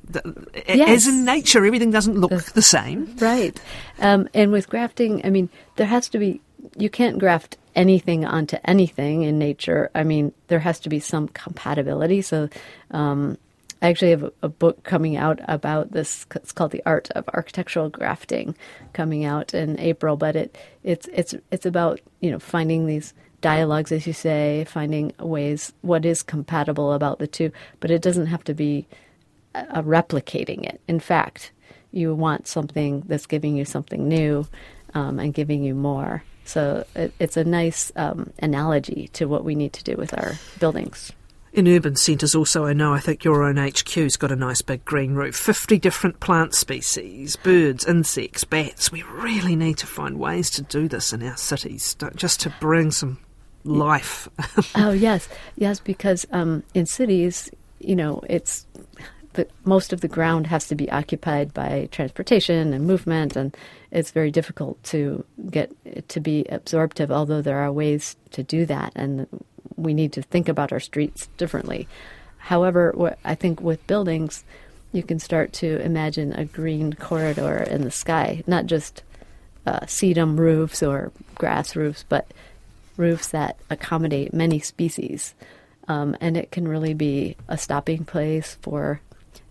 Yes. 0.66 0.88
As 0.88 1.06
in 1.06 1.24
nature, 1.24 1.64
everything 1.64 1.90
doesn't 1.90 2.18
look 2.18 2.42
the 2.52 2.62
same. 2.62 3.14
Right. 3.18 3.60
Um, 4.00 4.28
and 4.34 4.52
with 4.52 4.68
grafting, 4.68 5.24
I 5.24 5.30
mean, 5.30 5.48
there 5.76 5.86
has 5.86 6.08
to 6.10 6.18
be 6.18 6.40
you 6.76 6.90
can't 6.90 7.18
graft 7.18 7.56
anything 7.74 8.24
onto 8.24 8.56
anything 8.64 9.22
in 9.22 9.38
nature. 9.38 9.90
I 9.94 10.02
mean, 10.02 10.32
there 10.48 10.58
has 10.58 10.80
to 10.80 10.88
be 10.88 11.00
some 11.00 11.28
compatibility. 11.28 12.22
So, 12.22 12.48
um, 12.90 13.38
I 13.82 13.88
actually 13.88 14.10
have 14.10 14.24
a, 14.24 14.32
a, 14.42 14.48
book 14.48 14.82
coming 14.84 15.16
out 15.16 15.40
about 15.48 15.92
this. 15.92 16.26
It's 16.34 16.52
called 16.52 16.70
"The 16.70 16.82
Art 16.84 17.10
of 17.12 17.28
Architectural 17.32 17.88
Grafting," 17.88 18.54
coming 18.92 19.24
out 19.24 19.54
in 19.54 19.80
April. 19.80 20.16
But 20.16 20.36
it 20.36 20.58
it's 20.84 21.08
it's 21.12 21.34
it's 21.50 21.64
about 21.64 22.00
you 22.20 22.30
know 22.30 22.38
finding 22.38 22.86
these 22.86 23.14
dialogues, 23.40 23.90
as 23.90 24.06
you 24.06 24.12
say, 24.12 24.66
finding 24.68 25.14
ways 25.18 25.72
what 25.80 26.04
is 26.04 26.22
compatible 26.22 26.92
about 26.92 27.20
the 27.20 27.26
two. 27.26 27.52
But 27.80 27.90
it 27.90 28.02
doesn't 28.02 28.26
have 28.26 28.44
to 28.44 28.54
be 28.54 28.86
a, 29.54 29.66
a 29.76 29.82
replicating 29.82 30.64
it. 30.64 30.80
In 30.86 31.00
fact, 31.00 31.50
you 31.90 32.14
want 32.14 32.46
something 32.46 33.02
that's 33.06 33.26
giving 33.26 33.56
you 33.56 33.64
something 33.64 34.06
new 34.06 34.46
um, 34.92 35.18
and 35.18 35.32
giving 35.32 35.64
you 35.64 35.74
more. 35.74 36.22
So 36.50 36.84
it, 36.96 37.12
it's 37.20 37.36
a 37.36 37.44
nice 37.44 37.92
um, 37.94 38.32
analogy 38.40 39.08
to 39.12 39.26
what 39.26 39.44
we 39.44 39.54
need 39.54 39.72
to 39.74 39.84
do 39.84 39.96
with 39.96 40.12
our 40.18 40.32
buildings. 40.58 41.12
In 41.52 41.68
urban 41.68 41.94
centres, 41.94 42.34
also, 42.34 42.64
I 42.64 42.72
know, 42.72 42.92
I 42.92 42.98
think 42.98 43.24
your 43.24 43.44
own 43.44 43.56
HQ's 43.56 44.16
got 44.16 44.32
a 44.32 44.36
nice 44.36 44.60
big 44.62 44.84
green 44.84 45.14
roof. 45.14 45.36
50 45.36 45.78
different 45.78 46.18
plant 46.18 46.54
species, 46.54 47.36
birds, 47.36 47.84
insects, 47.86 48.42
bats. 48.42 48.90
We 48.90 49.02
really 49.04 49.54
need 49.54 49.78
to 49.78 49.86
find 49.86 50.18
ways 50.18 50.50
to 50.50 50.62
do 50.62 50.88
this 50.88 51.12
in 51.12 51.24
our 51.24 51.36
cities, 51.36 51.96
just 52.16 52.40
to 52.40 52.54
bring 52.60 52.90
some 52.90 53.18
life. 53.64 54.28
oh, 54.74 54.90
yes. 54.90 55.28
Yes, 55.56 55.78
because 55.78 56.26
um, 56.32 56.64
in 56.74 56.86
cities, 56.86 57.50
you 57.78 57.94
know, 57.94 58.22
it's 58.28 58.66
the, 59.34 59.46
most 59.64 59.92
of 59.92 60.00
the 60.00 60.08
ground 60.08 60.46
has 60.48 60.66
to 60.68 60.74
be 60.74 60.90
occupied 60.90 61.54
by 61.54 61.88
transportation 61.92 62.72
and 62.72 62.86
movement, 62.86 63.36
and 63.36 63.56
it's 63.90 64.10
very 64.10 64.30
difficult 64.30 64.82
to 64.84 65.24
get 65.50 65.70
to 66.08 66.20
be 66.20 66.44
absorptive. 66.50 67.12
Although 67.12 67.42
there 67.42 67.58
are 67.58 67.72
ways 67.72 68.16
to 68.32 68.42
do 68.42 68.66
that, 68.66 68.92
and 68.96 69.26
we 69.76 69.94
need 69.94 70.12
to 70.14 70.22
think 70.22 70.48
about 70.48 70.72
our 70.72 70.80
streets 70.80 71.28
differently. 71.36 71.86
However, 72.38 73.16
I 73.24 73.34
think 73.34 73.60
with 73.60 73.86
buildings, 73.86 74.44
you 74.92 75.02
can 75.02 75.18
start 75.18 75.52
to 75.54 75.80
imagine 75.80 76.32
a 76.32 76.44
green 76.44 76.94
corridor 76.94 77.58
in 77.58 77.82
the 77.82 77.90
sky, 77.90 78.42
not 78.46 78.66
just 78.66 79.02
uh, 79.66 79.80
sedum 79.80 80.38
roofs 80.38 80.82
or 80.82 81.12
grass 81.36 81.76
roofs, 81.76 82.04
but 82.08 82.32
roofs 82.96 83.28
that 83.28 83.56
accommodate 83.68 84.34
many 84.34 84.58
species. 84.58 85.34
Um, 85.86 86.16
and 86.20 86.36
it 86.36 86.50
can 86.50 86.66
really 86.66 86.94
be 86.94 87.36
a 87.48 87.56
stopping 87.56 88.04
place 88.04 88.56
for 88.62 89.00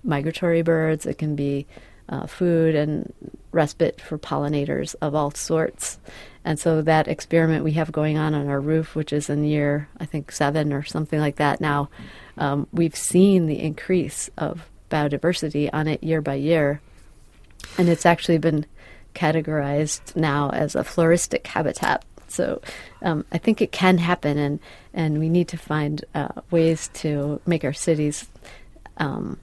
migratory 0.04 0.62
birds, 0.62 1.06
it 1.06 1.18
can 1.18 1.36
be 1.36 1.66
uh, 2.10 2.26
food 2.26 2.76
and 2.76 3.14
respite 3.52 4.02
for 4.02 4.18
pollinators 4.18 4.96
of 5.02 5.14
all 5.14 5.32
sorts. 5.32 6.00
And 6.44 6.60
so 6.60 6.82
that 6.82 7.08
experiment 7.08 7.64
we 7.64 7.74
have 7.74 7.92
going 7.92 8.18
on 8.18 8.34
on 8.34 8.48
our 8.48 8.60
roof, 8.60 8.96
which 8.96 9.14
is 9.14 9.30
in 9.30 9.44
year, 9.44 9.90
I 10.00 10.06
think, 10.06 10.32
seven 10.32 10.74
or 10.74 10.84
something 10.84 11.20
like 11.20 11.36
that 11.36 11.62
now, 11.62 11.90
um, 12.38 12.68
we've 12.72 12.96
seen 12.96 13.46
the 13.46 13.60
increase 13.60 14.30
of 14.38 14.68
biodiversity 14.90 15.70
on 15.72 15.88
it 15.88 16.04
year 16.04 16.22
by 16.22 16.36
year. 16.36 16.82
And 17.78 17.90
it's 17.90 18.06
actually 18.06 18.38
been 18.40 18.66
categorized 19.14 20.16
now 20.16 20.50
as 20.50 20.76
a 20.76 20.84
floristic 20.84 21.46
habitat. 21.46 22.06
So 22.28 22.62
um, 23.02 23.26
I 23.32 23.38
think 23.38 23.62
it 23.62 23.72
can 23.72 23.98
happen, 23.98 24.38
and, 24.38 24.60
and 24.94 25.20
we 25.20 25.30
need 25.30 25.48
to 25.50 25.58
find 25.58 26.04
uh, 26.14 26.42
ways 26.52 26.90
to 26.96 27.42
make 27.46 27.64
our 27.64 27.74
cities 27.74 28.30
um, 28.98 29.40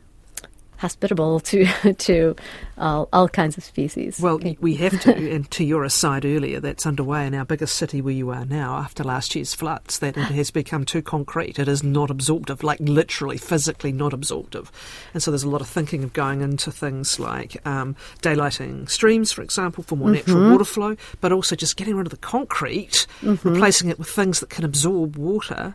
hospitable 0.79 1.41
to 1.51 1.67
to 1.95 2.37
all, 2.79 3.09
all 3.13 3.29
kinds 3.29 3.57
of 3.57 3.65
species. 3.65 4.21
Well, 4.21 4.39
we 4.61 4.75
have 4.77 5.01
to, 5.03 5.15
and 5.35 5.51
to 5.53 5.65
your 5.65 5.85
aside 5.85 6.25
earlier, 6.25 6.61
that's 6.61 6.87
underway 6.87 7.27
in 7.27 7.35
our 7.35 7.45
biggest 7.45 7.77
city 7.77 8.01
where 8.01 8.13
you 8.13 8.31
are 8.31 8.45
now 8.45 8.77
after 8.77 9.03
last 9.03 9.35
year's 9.35 9.55
floods, 9.55 9.99
that 10.01 10.17
it 10.17 10.25
has 10.25 10.51
become 10.51 10.85
too 10.85 11.03
concrete. 11.03 11.59
It 11.59 11.69
is 11.69 11.83
not 11.83 12.11
absorptive, 12.11 12.63
like 12.63 12.79
literally, 12.81 13.39
physically 13.39 13.93
not 13.93 14.13
absorptive. 14.13 14.71
And 15.15 15.23
so 15.23 15.31
there's 15.31 15.43
a 15.43 15.49
lot 15.49 15.61
of 15.61 15.69
thinking 15.69 16.05
of 16.05 16.13
going 16.13 16.43
into 16.43 16.71
things 16.71 17.19
like 17.19 17.57
um, 17.67 17.97
daylighting 18.23 18.91
streams, 18.91 19.33
for 19.33 19.43
example, 19.43 19.83
for 19.85 19.97
more 19.97 20.11
natural 20.11 20.39
mm-hmm. 20.39 20.53
water 20.53 20.65
flow, 20.65 20.97
but 21.21 21.33
also 21.33 21.57
just 21.57 21.77
getting 21.77 21.97
rid 21.97 22.07
of 22.07 22.11
the 22.11 22.17
concrete, 22.19 23.07
mm-hmm. 23.21 23.49
replacing 23.49 23.89
it 23.89 23.99
with 23.99 24.09
things 24.09 24.41
that 24.41 24.51
can 24.51 24.65
absorb 24.65 25.17
water. 25.17 25.75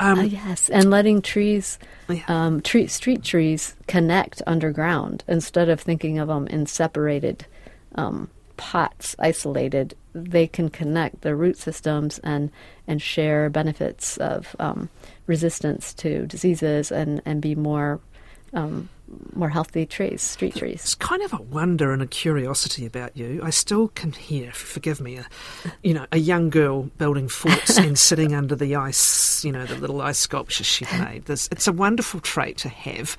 Um, 0.00 0.18
uh, 0.18 0.22
yes, 0.22 0.68
and 0.68 0.90
letting 0.90 1.22
trees, 1.22 1.78
yeah. 2.08 2.22
um, 2.28 2.60
tree, 2.60 2.86
street 2.86 3.22
trees, 3.22 3.74
connect 3.86 4.42
underground 4.46 5.24
instead 5.26 5.68
of 5.68 5.80
thinking 5.80 6.18
of 6.18 6.28
them 6.28 6.46
in 6.46 6.66
separated 6.66 7.46
um, 7.96 8.30
pots, 8.56 9.16
isolated. 9.18 9.94
They 10.12 10.46
can 10.46 10.68
connect 10.68 11.22
their 11.22 11.36
root 11.36 11.58
systems 11.58 12.18
and 12.20 12.50
and 12.86 13.02
share 13.02 13.50
benefits 13.50 14.16
of 14.18 14.54
um, 14.58 14.88
resistance 15.26 15.92
to 15.94 16.26
diseases 16.26 16.92
and 16.92 17.20
and 17.24 17.42
be 17.42 17.54
more 17.54 18.00
um, 18.52 18.88
more 19.34 19.48
healthy 19.48 19.86
trees, 19.86 20.22
street 20.22 20.56
trees. 20.56 20.80
It's 20.80 20.94
kind 20.94 21.22
of 21.22 21.32
a 21.32 21.40
wonder 21.40 21.92
and 21.92 22.02
a 22.02 22.06
curiosity 22.06 22.84
about 22.84 23.16
you. 23.16 23.40
I 23.42 23.50
still 23.50 23.88
can 23.88 24.12
hear, 24.12 24.52
forgive 24.52 25.00
me, 25.00 25.16
a, 25.16 25.26
you 25.82 25.94
know, 25.94 26.06
a 26.12 26.18
young 26.18 26.50
girl 26.50 26.84
building 26.98 27.28
forts 27.28 27.78
and 27.78 27.98
sitting 28.08 28.34
under 28.34 28.54
the 28.54 28.76
ice, 28.76 29.44
you 29.44 29.52
know, 29.52 29.64
the 29.64 29.76
little 29.76 30.00
ice 30.00 30.18
sculptures 30.18 30.66
she 30.66 30.84
made. 30.98 31.24
There's, 31.26 31.48
it's 31.50 31.66
a 31.66 31.72
wonderful 31.72 32.20
trait 32.20 32.58
to 32.58 32.68
have. 32.68 33.16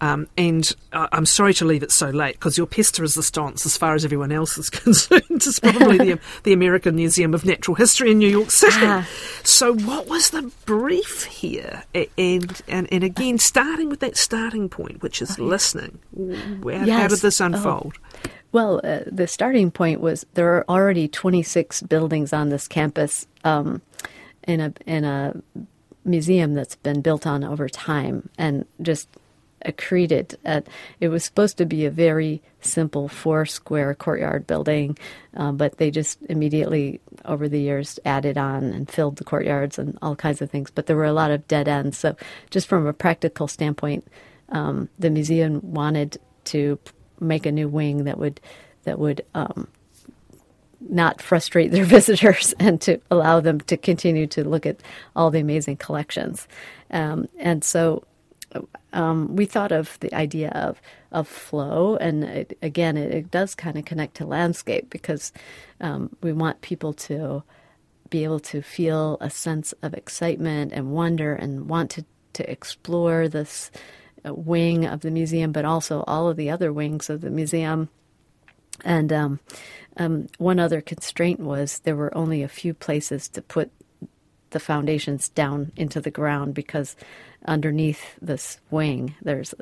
Um, 0.00 0.28
and 0.36 0.74
uh, 0.92 1.08
I'm 1.12 1.26
sorry 1.26 1.54
to 1.54 1.64
leave 1.64 1.82
it 1.82 1.92
so 1.92 2.10
late 2.10 2.34
because 2.34 2.58
your 2.58 2.66
pièce 2.66 2.92
de 2.92 3.02
résistance, 3.02 3.66
as 3.66 3.76
far 3.76 3.94
as 3.94 4.04
everyone 4.04 4.32
else 4.32 4.58
is 4.58 4.70
concerned, 4.70 5.24
is 5.30 5.58
probably 5.58 5.98
the, 5.98 6.20
the 6.44 6.52
American 6.52 6.96
Museum 6.96 7.34
of 7.34 7.44
Natural 7.44 7.74
History 7.74 8.10
in 8.10 8.18
New 8.18 8.28
York 8.28 8.50
City. 8.50 8.76
Ah. 8.80 9.08
So, 9.42 9.74
what 9.74 10.08
was 10.08 10.30
the 10.30 10.52
brief 10.66 11.24
here? 11.24 11.84
And, 11.94 12.62
and, 12.68 12.92
and 12.92 13.04
again, 13.04 13.38
starting 13.38 13.88
with 13.88 14.00
that 14.00 14.16
starting 14.16 14.68
point, 14.68 15.02
which 15.02 15.22
is 15.22 15.31
listening. 15.38 15.98
How, 16.16 16.84
yes. 16.84 16.88
how 16.88 17.08
did 17.08 17.20
this 17.20 17.40
oh. 17.40 17.46
unfold? 17.46 17.94
Oh. 17.96 18.30
Well, 18.52 18.80
uh, 18.84 19.00
the 19.06 19.26
starting 19.26 19.70
point 19.70 20.00
was 20.00 20.26
there 20.34 20.54
are 20.54 20.64
already 20.68 21.08
26 21.08 21.82
buildings 21.82 22.32
on 22.32 22.50
this 22.50 22.68
campus 22.68 23.26
um, 23.44 23.80
in 24.46 24.60
a 24.60 24.74
in 24.86 25.04
a 25.04 25.42
museum 26.04 26.54
that's 26.54 26.76
been 26.76 27.00
built 27.00 27.26
on 27.26 27.44
over 27.44 27.68
time 27.68 28.28
and 28.36 28.66
just 28.82 29.08
accreted. 29.64 30.34
At, 30.44 30.66
it 31.00 31.08
was 31.08 31.24
supposed 31.24 31.56
to 31.58 31.64
be 31.64 31.86
a 31.86 31.90
very 31.90 32.42
simple 32.60 33.08
four 33.08 33.46
square 33.46 33.94
courtyard 33.94 34.46
building, 34.46 34.98
uh, 35.36 35.52
but 35.52 35.78
they 35.78 35.90
just 35.90 36.18
immediately 36.28 37.00
over 37.24 37.48
the 37.48 37.60
years 37.60 37.98
added 38.04 38.36
on 38.36 38.64
and 38.64 38.90
filled 38.90 39.16
the 39.16 39.24
courtyards 39.24 39.78
and 39.78 39.98
all 40.02 40.16
kinds 40.16 40.42
of 40.42 40.50
things. 40.50 40.70
But 40.70 40.86
there 40.86 40.96
were 40.96 41.04
a 41.04 41.12
lot 41.12 41.30
of 41.30 41.46
dead 41.48 41.68
ends. 41.68 41.98
So, 41.98 42.16
just 42.50 42.66
from 42.66 42.86
a 42.86 42.92
practical 42.92 43.48
standpoint, 43.48 44.06
um, 44.52 44.88
the 44.98 45.10
museum 45.10 45.60
wanted 45.62 46.18
to 46.44 46.78
make 47.20 47.46
a 47.46 47.52
new 47.52 47.68
wing 47.68 48.04
that 48.04 48.18
would 48.18 48.40
that 48.84 48.98
would 48.98 49.24
um, 49.34 49.68
not 50.80 51.20
frustrate 51.20 51.70
their 51.70 51.84
visitors 51.96 52.54
and 52.58 52.80
to 52.82 53.00
allow 53.10 53.40
them 53.40 53.60
to 53.60 53.76
continue 53.76 54.26
to 54.28 54.48
look 54.48 54.66
at 54.66 54.80
all 55.16 55.30
the 55.30 55.40
amazing 55.40 55.76
collections. 55.76 56.48
Um, 56.90 57.28
and 57.38 57.64
so 57.64 58.04
um, 58.92 59.34
we 59.34 59.46
thought 59.46 59.72
of 59.72 59.98
the 60.00 60.12
idea 60.14 60.50
of 60.50 60.80
of 61.10 61.28
flow, 61.28 61.96
and 61.96 62.24
it, 62.24 62.58
again, 62.62 62.96
it, 62.96 63.12
it, 63.12 63.30
does 63.30 63.54
kind 63.54 63.76
of 63.76 63.84
connect 63.84 64.14
to 64.16 64.26
landscape 64.26 64.88
because 64.88 65.30
um, 65.80 66.14
we 66.22 66.32
want 66.32 66.62
people 66.62 66.94
to 66.94 67.42
be 68.08 68.24
able 68.24 68.40
to 68.40 68.62
feel 68.62 69.18
a 69.20 69.28
sense 69.28 69.72
of 69.82 69.92
excitement 69.92 70.72
and 70.72 70.92
wonder 70.92 71.34
and 71.34 71.68
want 71.68 71.90
to 71.90 72.04
to 72.34 72.50
explore 72.50 73.28
this 73.28 73.70
wing 74.24 74.84
of 74.84 75.00
the 75.00 75.10
museum, 75.10 75.52
but 75.52 75.64
also 75.64 76.04
all 76.06 76.28
of 76.28 76.36
the 76.36 76.50
other 76.50 76.72
wings 76.72 77.10
of 77.10 77.20
the 77.20 77.30
museum. 77.30 77.88
And 78.84 79.12
um, 79.12 79.40
um, 79.96 80.28
one 80.38 80.58
other 80.58 80.80
constraint 80.80 81.40
was 81.40 81.80
there 81.80 81.96
were 81.96 82.16
only 82.16 82.42
a 82.42 82.48
few 82.48 82.74
places 82.74 83.28
to 83.30 83.42
put 83.42 83.70
the 84.50 84.60
foundations 84.60 85.28
down 85.30 85.72
into 85.76 86.00
the 86.00 86.10
ground 86.10 86.54
because 86.54 86.94
underneath 87.46 88.16
this 88.20 88.60
wing 88.70 89.14
there's 89.22 89.54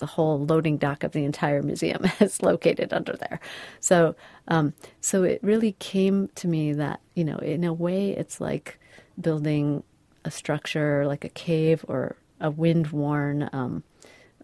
the 0.00 0.06
whole 0.06 0.44
loading 0.46 0.78
dock 0.78 1.04
of 1.04 1.12
the 1.12 1.24
entire 1.24 1.62
museum 1.62 2.04
is 2.20 2.42
located 2.42 2.92
under 2.92 3.12
there. 3.12 3.38
So, 3.78 4.16
um, 4.48 4.74
so 5.00 5.22
it 5.22 5.40
really 5.42 5.72
came 5.72 6.28
to 6.36 6.48
me 6.48 6.72
that 6.72 7.00
you 7.14 7.24
know, 7.24 7.36
in 7.36 7.62
a 7.64 7.72
way, 7.72 8.10
it's 8.10 8.40
like 8.40 8.80
building 9.20 9.84
a 10.24 10.30
structure 10.30 11.06
like 11.06 11.24
a 11.24 11.28
cave 11.28 11.84
or 11.86 12.16
a 12.40 12.50
wind-worn 12.50 13.48
um, 13.52 13.82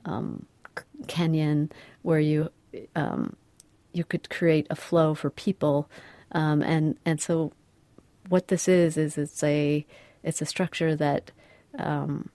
um, 0.06 0.46
canyon 1.06 1.70
where 2.02 2.20
you 2.20 2.50
um, 2.94 3.36
you 3.92 4.04
could 4.04 4.28
create 4.30 4.66
a 4.70 4.76
flow 4.76 5.14
for 5.14 5.30
people, 5.30 5.90
um, 6.32 6.62
and 6.62 6.98
and 7.04 7.20
so 7.20 7.52
what 8.28 8.48
this 8.48 8.68
is 8.68 8.96
is 8.96 9.18
it's 9.18 9.42
a 9.42 9.86
it's 10.22 10.42
a 10.42 10.46
structure 10.46 10.96
that 10.96 11.30
um, 11.78 12.28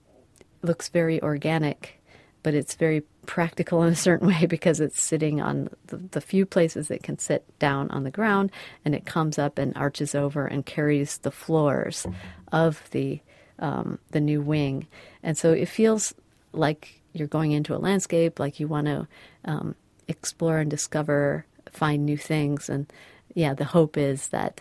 looks 0.62 0.88
very 0.88 1.22
organic, 1.22 2.00
but 2.42 2.54
it's 2.54 2.74
very 2.74 3.02
practical 3.26 3.82
in 3.82 3.92
a 3.92 3.96
certain 3.96 4.28
way 4.34 4.46
because 4.46 4.80
it's 4.80 5.00
sitting 5.00 5.40
on 5.40 5.68
the, 5.86 5.96
the, 5.96 6.20
few 6.20 6.46
places 6.46 6.90
it 6.90 7.02
can 7.02 7.18
sit 7.18 7.44
down 7.58 7.90
on 7.90 8.04
the 8.04 8.10
ground, 8.10 8.50
and 8.84 8.94
it 8.94 9.06
comes 9.06 9.38
up 9.38 9.58
and 9.58 9.76
arches 9.76 10.14
over 10.14 10.46
and 10.46 10.66
carries 10.66 11.18
the 11.18 11.30
floors 11.30 12.06
of 12.50 12.88
the 12.90 13.20
um, 13.58 13.98
the 14.10 14.20
new 14.20 14.40
wing, 14.40 14.86
and 15.22 15.36
so 15.38 15.52
it 15.52 15.68
feels 15.68 16.14
like 16.52 17.01
you're 17.12 17.28
going 17.28 17.52
into 17.52 17.74
a 17.74 17.78
landscape, 17.78 18.38
like 18.38 18.60
you 18.60 18.68
want 18.68 18.86
to 18.86 19.06
um, 19.44 19.74
explore 20.08 20.58
and 20.58 20.70
discover, 20.70 21.46
find 21.70 22.04
new 22.04 22.16
things, 22.16 22.68
and 22.68 22.92
yeah, 23.34 23.54
the 23.54 23.64
hope 23.64 23.96
is 23.96 24.28
that 24.28 24.60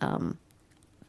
um, 0.00 0.38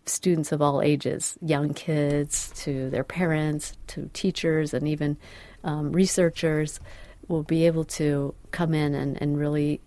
students 0.05 0.51
of 0.51 0.61
all 0.61 0.81
ages, 0.81 1.37
young 1.41 1.73
kids 1.73 2.51
to 2.55 2.89
their 2.89 3.03
parents, 3.03 3.77
to 3.87 4.09
teachers, 4.13 4.73
and 4.73 4.87
even 4.87 5.17
um, 5.63 5.91
researchers, 5.91 6.79
will 7.27 7.43
be 7.43 7.65
able 7.67 7.85
to 7.85 8.33
come 8.51 8.73
in 8.73 8.95
and, 8.95 9.21
and 9.21 9.37
really 9.37 9.79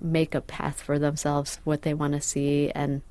make 0.00 0.34
a 0.34 0.40
path 0.40 0.82
for 0.82 0.98
themselves, 0.98 1.60
what 1.64 1.82
they 1.82 1.94
want 1.94 2.12
to 2.12 2.20
see, 2.20 2.70
and 2.74 3.02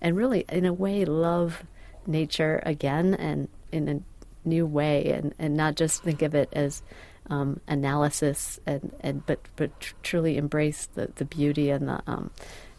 and 0.00 0.16
really, 0.16 0.44
in 0.48 0.66
a 0.66 0.72
way, 0.72 1.04
love 1.04 1.64
nature 2.06 2.62
again 2.64 3.14
and 3.14 3.48
in 3.72 3.88
a 3.88 4.00
new 4.44 4.66
way 4.66 5.10
and, 5.12 5.34
and 5.38 5.56
not 5.56 5.76
just 5.76 6.02
think 6.02 6.22
of 6.22 6.34
it 6.34 6.48
as 6.52 6.82
um, 7.28 7.60
analysis 7.68 8.58
and, 8.66 8.92
and 9.00 9.24
but 9.26 9.40
but 9.56 9.78
tr- 9.80 9.94
truly 10.02 10.36
embrace 10.36 10.88
the, 10.94 11.10
the 11.16 11.24
beauty 11.24 11.70
and 11.70 11.88
the 11.88 12.02
um, 12.06 12.30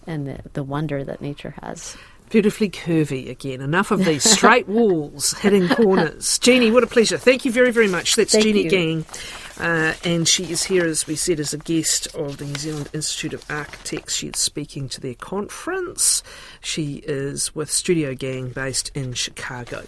and 0.06 0.28
the, 0.28 0.40
the 0.54 0.64
wonder 0.64 1.04
that 1.04 1.22
nature 1.22 1.56
has. 1.62 1.96
Beautifully 2.30 2.70
curvy 2.70 3.30
again. 3.30 3.60
Enough 3.60 3.92
of 3.92 4.06
these 4.06 4.24
straight 4.32 4.68
walls 4.68 5.34
hitting 5.34 5.68
corners. 5.68 6.40
Jeanne, 6.42 6.74
what 6.74 6.84
a 6.84 6.88
pleasure. 6.88 7.18
Thank 7.18 7.44
you 7.44 7.52
very, 7.52 7.72
very 7.72 7.90
much. 7.90 8.16
That's 8.16 8.32
Thank 8.32 8.46
Jeanne 8.46 8.56
you. 8.56 8.70
Gang. 8.70 9.06
Uh, 9.60 9.94
and 10.06 10.28
she 10.28 10.50
is 10.50 10.64
here, 10.64 10.86
as 10.86 11.06
we 11.06 11.16
said, 11.16 11.42
as 11.42 11.54
a 11.54 11.58
guest 11.58 12.08
of 12.16 12.38
the 12.38 12.46
New 12.46 12.56
Zealand 12.56 12.90
Institute 12.94 13.34
of 13.34 13.46
Architects. 13.50 14.16
She 14.16 14.28
is 14.30 14.40
speaking 14.40 14.88
to 14.90 15.02
their 15.02 15.14
conference. 15.14 16.24
She 16.62 16.96
is 17.06 17.54
with 17.54 17.70
Studio 17.70 18.16
Gang 18.16 18.50
based 18.50 18.92
in 18.96 19.12
Chicago. 19.12 19.84